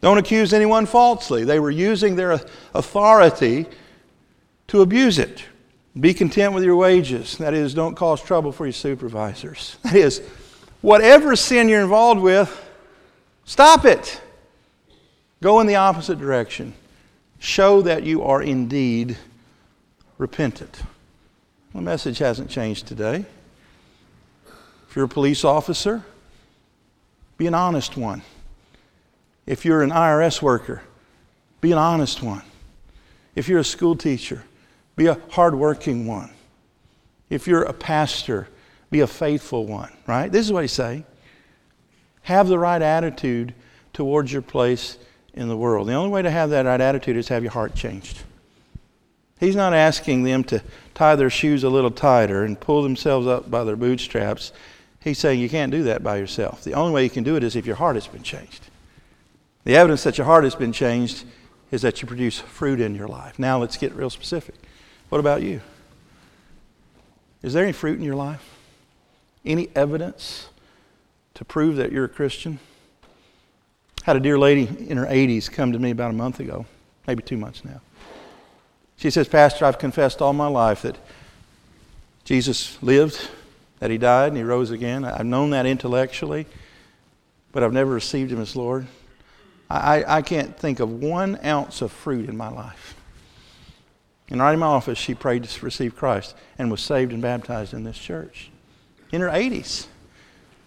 Don't 0.02 0.18
accuse 0.18 0.54
anyone 0.54 0.86
falsely. 0.86 1.44
They 1.44 1.60
were 1.60 1.72
using 1.72 2.16
their 2.16 2.40
authority 2.74 3.66
to 4.68 4.82
abuse 4.82 5.20
it. 5.20 5.44
Be 6.00 6.14
content 6.14 6.54
with 6.54 6.64
your 6.64 6.76
wages. 6.76 7.38
That 7.38 7.54
is, 7.54 7.74
don't 7.74 7.96
cause 7.96 8.22
trouble 8.22 8.52
for 8.52 8.66
your 8.66 8.74
supervisors. 8.74 9.78
That 9.84 9.96
is, 9.96 10.22
whatever 10.82 11.36
sin 11.36 11.70
you're 11.70 11.82
involved 11.82 12.22
with, 12.22 12.50
stop 13.46 13.86
it. 13.86 14.22
Go 15.42 15.60
in 15.60 15.68
the 15.68 15.76
opposite 15.76 16.18
direction. 16.20 16.74
Show 17.40 17.82
that 17.82 18.04
you 18.04 18.24
are 18.24 18.42
indeed 18.42 19.18
repentant. 20.18 20.82
The 21.74 21.82
message 21.82 22.20
hasn't 22.20 22.50
changed 22.50 22.88
today. 22.88 23.26
If 24.90 24.96
you're 24.96 25.06
a 25.06 25.10
police 25.10 25.44
officer, 25.44 26.04
be 27.38 27.48
an 27.48 27.56
honest 27.56 27.98
one. 27.98 28.22
If 29.46 29.66
you're 29.66 29.82
an 29.82 29.90
IRS 29.90 30.42
worker, 30.42 30.82
be 31.62 31.72
an 31.72 31.78
honest 31.78 32.22
one. 32.22 32.44
If 33.36 33.50
you're 33.50 33.60
a 33.60 33.66
school 33.66 33.96
teacher, 33.96 34.44
be 34.96 35.08
a 35.08 35.20
hardworking 35.30 36.06
one. 36.06 36.30
If 37.30 37.48
you're 37.48 37.64
a 37.64 37.74
pastor, 37.74 38.48
be 38.92 39.00
a 39.00 39.08
faithful 39.08 39.66
one, 39.66 39.92
right? 40.06 40.32
This 40.32 40.46
is 40.46 40.54
what 40.54 40.64
he's 40.64 40.72
saying. 40.72 41.06
Have 42.24 42.48
the 42.48 42.60
right 42.60 42.82
attitude 42.82 43.54
towards 43.92 44.32
your 44.32 44.42
place 44.42 44.98
in 45.34 45.48
the 45.48 45.58
world. 45.58 45.88
The 45.88 45.94
only 45.94 46.10
way 46.10 46.22
to 46.22 46.32
have 46.32 46.52
that 46.52 46.66
right 46.66 46.80
attitude 46.80 47.18
is 47.18 47.28
have 47.30 47.44
your 47.44 47.52
heart 47.52 47.76
changed. 47.76 48.24
He's 49.40 49.56
not 49.56 49.74
asking 49.74 50.24
them 50.24 50.44
to 50.46 50.64
tie 50.94 51.16
their 51.16 51.30
shoes 51.30 51.64
a 51.64 51.70
little 51.70 51.92
tighter 51.92 52.44
and 52.44 52.60
pull 52.60 52.84
themselves 52.84 53.28
up 53.28 53.50
by 53.50 53.64
their 53.64 53.76
bootstraps. 53.76 54.54
He's 55.02 55.20
saying 55.20 55.40
you 55.40 55.50
can't 55.50 55.72
do 55.72 55.84
that 55.84 56.04
by 56.04 56.18
yourself. 56.18 56.64
The 56.64 56.76
only 56.76 56.94
way 56.94 57.04
you 57.04 57.10
can 57.10 57.24
do 57.24 57.36
it 57.36 57.44
is 57.44 57.56
if 57.56 57.66
your 57.66 57.76
heart 57.76 57.96
has 57.96 58.08
been 58.08 58.24
changed. 58.24 58.70
The 59.66 59.76
evidence 59.76 60.04
that 60.04 60.18
your 60.18 60.26
heart 60.26 60.44
has 60.44 60.56
been 60.56 60.72
changed 60.72 61.26
is 61.72 61.82
that 61.82 62.02
you 62.02 62.08
produce 62.08 62.40
fruit 62.40 62.80
in 62.80 62.96
your 62.96 63.08
life. 63.08 63.40
Now 63.40 63.60
let's 63.60 63.76
get 63.76 63.94
real 63.94 64.10
specific. 64.10 64.56
What 65.14 65.20
about 65.20 65.44
you? 65.44 65.62
Is 67.44 67.54
there 67.54 67.64
any 67.64 67.72
fruit 67.72 68.00
in 68.00 68.04
your 68.04 68.16
life? 68.16 68.44
Any 69.46 69.70
evidence 69.76 70.50
to 71.36 71.46
prove 71.46 71.76
that 71.76 71.92
you're 71.92 72.06
a 72.06 72.10
Christian? 72.10 72.58
Had 74.06 74.16
a 74.16 74.20
dear 74.20 74.40
lady 74.40 74.68
in 74.90 74.98
her 74.98 75.06
80s 75.06 75.52
come 75.52 75.72
to 75.72 75.78
me 75.78 75.92
about 75.92 76.10
a 76.10 76.16
month 76.16 76.40
ago, 76.40 76.66
maybe 77.06 77.22
two 77.22 77.38
months 77.38 77.64
now. 77.64 77.80
She 78.98 79.12
says, 79.12 79.28
Pastor, 79.28 79.66
I've 79.66 79.78
confessed 79.78 80.20
all 80.20 80.34
my 80.34 80.48
life 80.48 80.82
that 80.82 80.98
Jesus 82.24 82.82
lived, 82.82 83.30
that 83.78 83.92
he 83.92 84.00
died, 84.00 84.30
and 84.30 84.38
he 84.38 84.42
rose 84.42 84.72
again. 84.72 85.06
I've 85.06 85.28
known 85.28 85.52
that 85.52 85.68
intellectually, 85.68 86.48
but 87.52 87.62
I've 87.62 87.72
never 87.72 87.92
received 87.92 88.32
him 88.32 88.42
as 88.42 88.56
Lord. 88.56 88.88
I, 89.70 90.04
I 90.08 90.22
can't 90.24 90.58
think 90.58 90.80
of 90.80 90.92
one 90.92 91.38
ounce 91.46 91.84
of 91.84 91.92
fruit 91.92 92.28
in 92.28 92.36
my 92.36 92.50
life. 92.50 92.96
And 94.30 94.42
right 94.42 94.54
in 94.54 94.60
my 94.60 94.68
office, 94.68 94.98
she 94.98 95.14
prayed 95.14 95.44
to 95.44 95.66
receive 95.66 95.96
Christ 95.96 96.36
and 96.58 96.72
was 96.72 96.82
saved 96.82 97.12
and 97.12 97.22
baptized 97.22 97.74
in 97.74 97.84
this 97.84 97.98
church 97.98 98.50
in 99.12 99.22
her 99.22 99.30
80s 99.30 99.88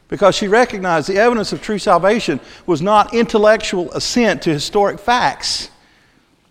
because 0.08 0.34
she 0.34 0.48
recognized 0.48 1.08
the 1.08 1.18
evidence 1.18 1.52
of 1.52 1.60
true 1.60 1.78
salvation 1.78 2.40
was 2.64 2.80
not 2.80 3.12
intellectual 3.12 3.90
assent 3.92 4.42
to 4.42 4.52
historic 4.52 4.98
facts. 4.98 5.70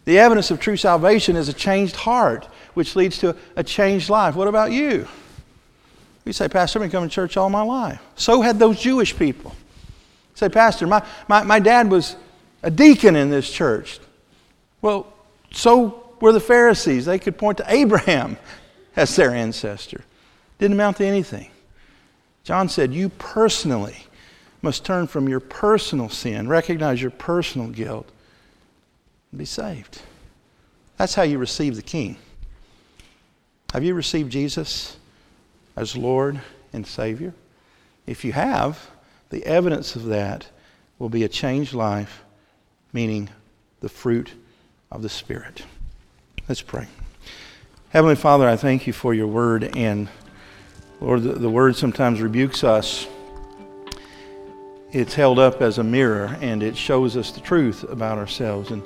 The 0.05 0.19
evidence 0.19 0.51
of 0.51 0.59
true 0.59 0.77
salvation 0.77 1.35
is 1.35 1.49
a 1.49 1.53
changed 1.53 1.95
heart, 1.95 2.47
which 2.73 2.95
leads 2.95 3.17
to 3.19 3.35
a 3.55 3.63
changed 3.63 4.09
life. 4.09 4.35
What 4.35 4.47
about 4.47 4.71
you? 4.71 5.07
You 6.25 6.33
say, 6.33 6.47
Pastor, 6.47 6.79
I've 6.79 6.83
been 6.83 6.91
coming 6.91 7.09
to 7.09 7.13
church 7.13 7.37
all 7.37 7.49
my 7.49 7.61
life. 7.61 8.01
So 8.15 8.41
had 8.41 8.59
those 8.59 8.79
Jewish 8.79 9.17
people. 9.17 9.51
You 9.51 10.35
say, 10.35 10.49
Pastor, 10.49 10.85
my, 10.85 11.05
my, 11.27 11.43
my 11.43 11.59
dad 11.59 11.89
was 11.89 12.15
a 12.61 12.71
deacon 12.71 13.15
in 13.15 13.29
this 13.29 13.49
church. 13.49 13.99
Well, 14.81 15.11
so 15.51 16.04
were 16.21 16.31
the 16.31 16.39
Pharisees. 16.39 17.05
They 17.05 17.19
could 17.19 17.37
point 17.37 17.57
to 17.59 17.65
Abraham 17.67 18.37
as 18.95 19.15
their 19.15 19.31
ancestor. 19.31 20.03
Didn't 20.59 20.73
amount 20.73 20.97
to 20.97 21.05
anything. 21.05 21.49
John 22.43 22.69
said, 22.69 22.93
You 22.93 23.09
personally 23.09 23.97
must 24.61 24.85
turn 24.85 25.07
from 25.07 25.27
your 25.27 25.39
personal 25.39 26.09
sin, 26.09 26.47
recognize 26.47 27.01
your 27.01 27.11
personal 27.11 27.67
guilt, 27.67 28.09
and 29.31 29.39
be 29.39 29.45
saved. 29.45 30.01
That's 30.97 31.15
how 31.15 31.23
you 31.23 31.37
receive 31.37 31.75
the 31.75 31.81
King. 31.81 32.17
Have 33.73 33.83
you 33.83 33.93
received 33.93 34.31
Jesus 34.31 34.97
as 35.75 35.97
Lord 35.97 36.39
and 36.71 36.87
Savior? 36.87 37.33
If 38.07 38.23
you 38.23 38.31
have, 38.33 38.89
the 39.29 39.45
evidence 39.45 39.95
of 39.95 40.05
that 40.05 40.47
will 40.97 41.09
be 41.09 41.23
a 41.23 41.29
changed 41.29 41.73
life, 41.73 42.23
meaning 42.93 43.29
the 43.81 43.89
fruit 43.89 44.31
of 44.91 45.01
the 45.01 45.09
Spirit. 45.09 45.63
Let's 46.47 46.61
pray. 46.61 46.85
Heavenly 47.89 48.15
Father, 48.15 48.47
I 48.47 48.55
thank 48.55 48.85
you 48.85 48.93
for 48.93 49.15
your 49.15 49.25
word 49.25 49.75
and 49.75 50.07
Lord, 51.01 51.23
the, 51.23 51.33
the 51.33 51.49
word 51.49 51.75
sometimes 51.75 52.21
rebukes 52.21 52.63
us. 52.63 53.07
It's 54.91 55.15
held 55.15 55.39
up 55.39 55.63
as 55.63 55.79
a 55.79 55.83
mirror 55.83 56.37
and 56.41 56.61
it 56.61 56.77
shows 56.77 57.17
us 57.17 57.31
the 57.31 57.39
truth 57.39 57.81
about 57.89 58.19
ourselves. 58.19 58.69
And 58.69 58.83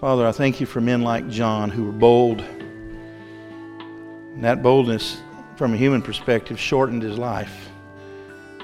Father, 0.00 0.24
I 0.24 0.30
thank 0.30 0.60
you 0.60 0.66
for 0.66 0.80
men 0.80 1.02
like 1.02 1.28
John 1.28 1.68
who 1.68 1.82
were 1.82 1.90
bold. 1.90 2.42
And 2.42 4.44
that 4.44 4.62
boldness, 4.62 5.20
from 5.56 5.74
a 5.74 5.76
human 5.76 6.00
perspective, 6.00 6.60
shortened 6.60 7.02
his 7.02 7.18
life. 7.18 7.70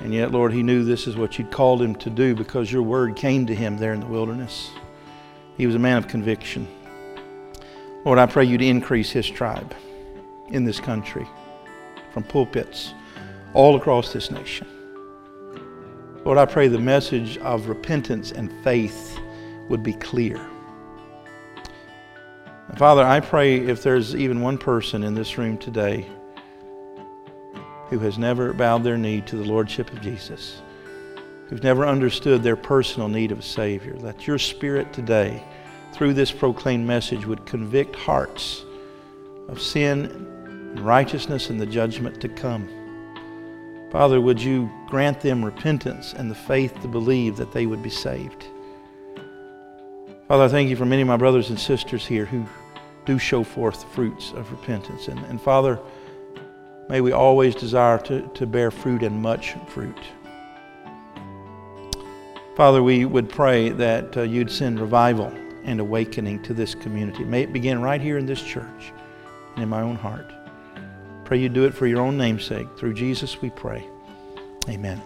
And 0.00 0.14
yet, 0.14 0.31
Lord, 0.31 0.53
he 0.53 0.62
knew 0.62 0.85
this 0.85 1.09
is 1.09 1.16
what 1.16 1.37
you'd 1.37 1.50
called 1.50 1.83
him 1.83 1.96
to 1.96 2.11
do 2.11 2.37
because 2.37 2.70
your 2.70 2.85
word 2.85 3.16
came 3.16 3.44
to 3.46 3.57
him 3.57 3.77
there 3.77 3.92
in 3.92 3.98
the 3.98 4.07
wilderness. 4.07 4.70
He 5.57 5.66
was 5.66 5.74
a 5.74 5.81
man 5.81 5.98
of 5.98 6.07
conviction. 6.07 6.68
Lord, 8.04 8.18
I 8.18 8.26
pray 8.26 8.44
you 8.44 8.58
to 8.58 8.66
increase 8.66 9.10
his 9.10 9.28
tribe 9.28 9.74
in 10.48 10.64
this 10.64 10.78
country 10.78 11.26
from 12.12 12.22
pulpits 12.22 12.92
all 13.54 13.76
across 13.76 14.12
this 14.12 14.30
nation. 14.30 14.66
Lord, 16.24 16.36
I 16.36 16.44
pray 16.44 16.68
the 16.68 16.78
message 16.78 17.38
of 17.38 17.68
repentance 17.68 18.30
and 18.30 18.52
faith 18.62 19.18
would 19.68 19.82
be 19.82 19.94
clear. 19.94 20.36
And 22.68 22.78
Father, 22.78 23.04
I 23.04 23.20
pray 23.20 23.56
if 23.56 23.82
there's 23.82 24.14
even 24.14 24.42
one 24.42 24.58
person 24.58 25.02
in 25.02 25.14
this 25.14 25.38
room 25.38 25.56
today 25.56 26.06
who 27.88 27.98
has 28.00 28.18
never 28.18 28.52
bowed 28.52 28.84
their 28.84 28.98
knee 28.98 29.22
to 29.22 29.36
the 29.36 29.44
Lordship 29.44 29.90
of 29.92 30.00
Jesus, 30.00 30.60
who's 31.48 31.62
never 31.62 31.86
understood 31.86 32.42
their 32.42 32.56
personal 32.56 33.08
need 33.08 33.32
of 33.32 33.38
a 33.38 33.42
Savior, 33.42 33.94
that 33.98 34.26
your 34.26 34.38
Spirit 34.38 34.92
today, 34.92 35.42
through 35.94 36.12
this 36.12 36.33
proclaimed 36.33 36.87
message, 36.87 37.24
would 37.24 37.46
convict 37.46 37.94
hearts 37.94 38.64
of 39.48 39.62
sin 39.62 40.07
and 40.74 40.80
righteousness 40.80 41.50
and 41.50 41.61
the 41.61 41.66
judgment 41.66 42.20
to 42.20 42.28
come. 42.28 42.68
Father, 43.92 44.20
would 44.20 44.42
you 44.42 44.68
grant 44.88 45.20
them 45.20 45.44
repentance 45.44 46.12
and 46.12 46.28
the 46.28 46.35
faith 46.35 46.80
to 46.83 46.88
believe 46.88 47.37
that 47.37 47.52
they 47.52 47.66
would 47.66 47.80
be 47.80 47.90
saved? 47.90 48.48
Father, 50.26 50.44
I 50.44 50.48
thank 50.48 50.68
you 50.68 50.74
for 50.74 50.85
many 50.85 51.02
of 51.02 51.07
my 51.07 51.16
brothers 51.16 51.50
and 51.50 51.61
sisters 51.61 52.04
here 52.04 52.24
who 52.24 52.44
do 53.04 53.18
show 53.18 53.44
forth 53.44 53.83
the 53.83 53.87
fruits 53.87 54.33
of 54.33 54.50
repentance. 54.50 55.07
And, 55.07 55.20
and 55.26 55.40
Father, 55.40 55.78
may 56.88 57.02
we 57.02 57.12
always 57.12 57.54
desire 57.54 57.98
to, 57.98 58.26
to 58.35 58.46
bear 58.46 58.72
fruit 58.72 59.04
and 59.04 59.22
much 59.22 59.54
fruit. 59.68 60.00
Father, 62.57 62.83
we 62.83 63.04
would 63.04 63.28
pray 63.28 63.68
that 63.68 64.16
uh, 64.16 64.22
you'd 64.22 64.50
send 64.50 64.80
revival 64.80 65.33
and 65.64 65.81
awakening 65.81 66.42
to 66.42 66.55
this 66.55 66.74
community. 66.74 67.24
May 67.24 67.42
it 67.42 67.53
begin 67.53 67.83
right 67.83 68.00
here 68.00 68.18
in 68.18 68.27
this 68.27 68.42
church 68.42 68.92
and 69.55 69.62
in 69.62 69.68
my 69.68 69.83
own 69.83 69.96
heart. 69.96 70.33
Pray 71.24 71.38
you 71.38 71.48
do 71.48 71.64
it 71.64 71.74
for 71.74 71.87
your 71.87 72.00
own 72.00 72.16
namesake. 72.16 72.68
Through 72.77 72.94
Jesus 72.94 73.40
we 73.40 73.50
pray. 73.50 73.87
Amen. 74.68 75.03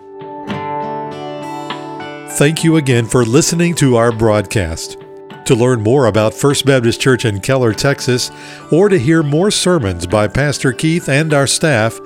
Thank 2.32 2.62
you 2.62 2.76
again 2.76 3.06
for 3.06 3.24
listening 3.24 3.74
to 3.76 3.96
our 3.96 4.12
broadcast. 4.12 4.98
To 5.46 5.54
learn 5.54 5.80
more 5.80 6.06
about 6.06 6.34
First 6.34 6.66
Baptist 6.66 7.00
Church 7.00 7.24
in 7.24 7.40
Keller, 7.40 7.72
Texas, 7.72 8.30
or 8.70 8.90
to 8.90 8.98
hear 8.98 9.22
more 9.22 9.50
sermons 9.50 10.06
by 10.06 10.28
Pastor 10.28 10.72
Keith 10.72 11.08
and 11.08 11.32
our 11.32 11.46
staff, 11.46 11.98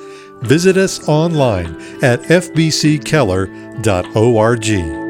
visit 0.43 0.77
us 0.77 1.09
online 1.09 1.75
at 2.03 2.23
fbckeller.org. 2.23 5.02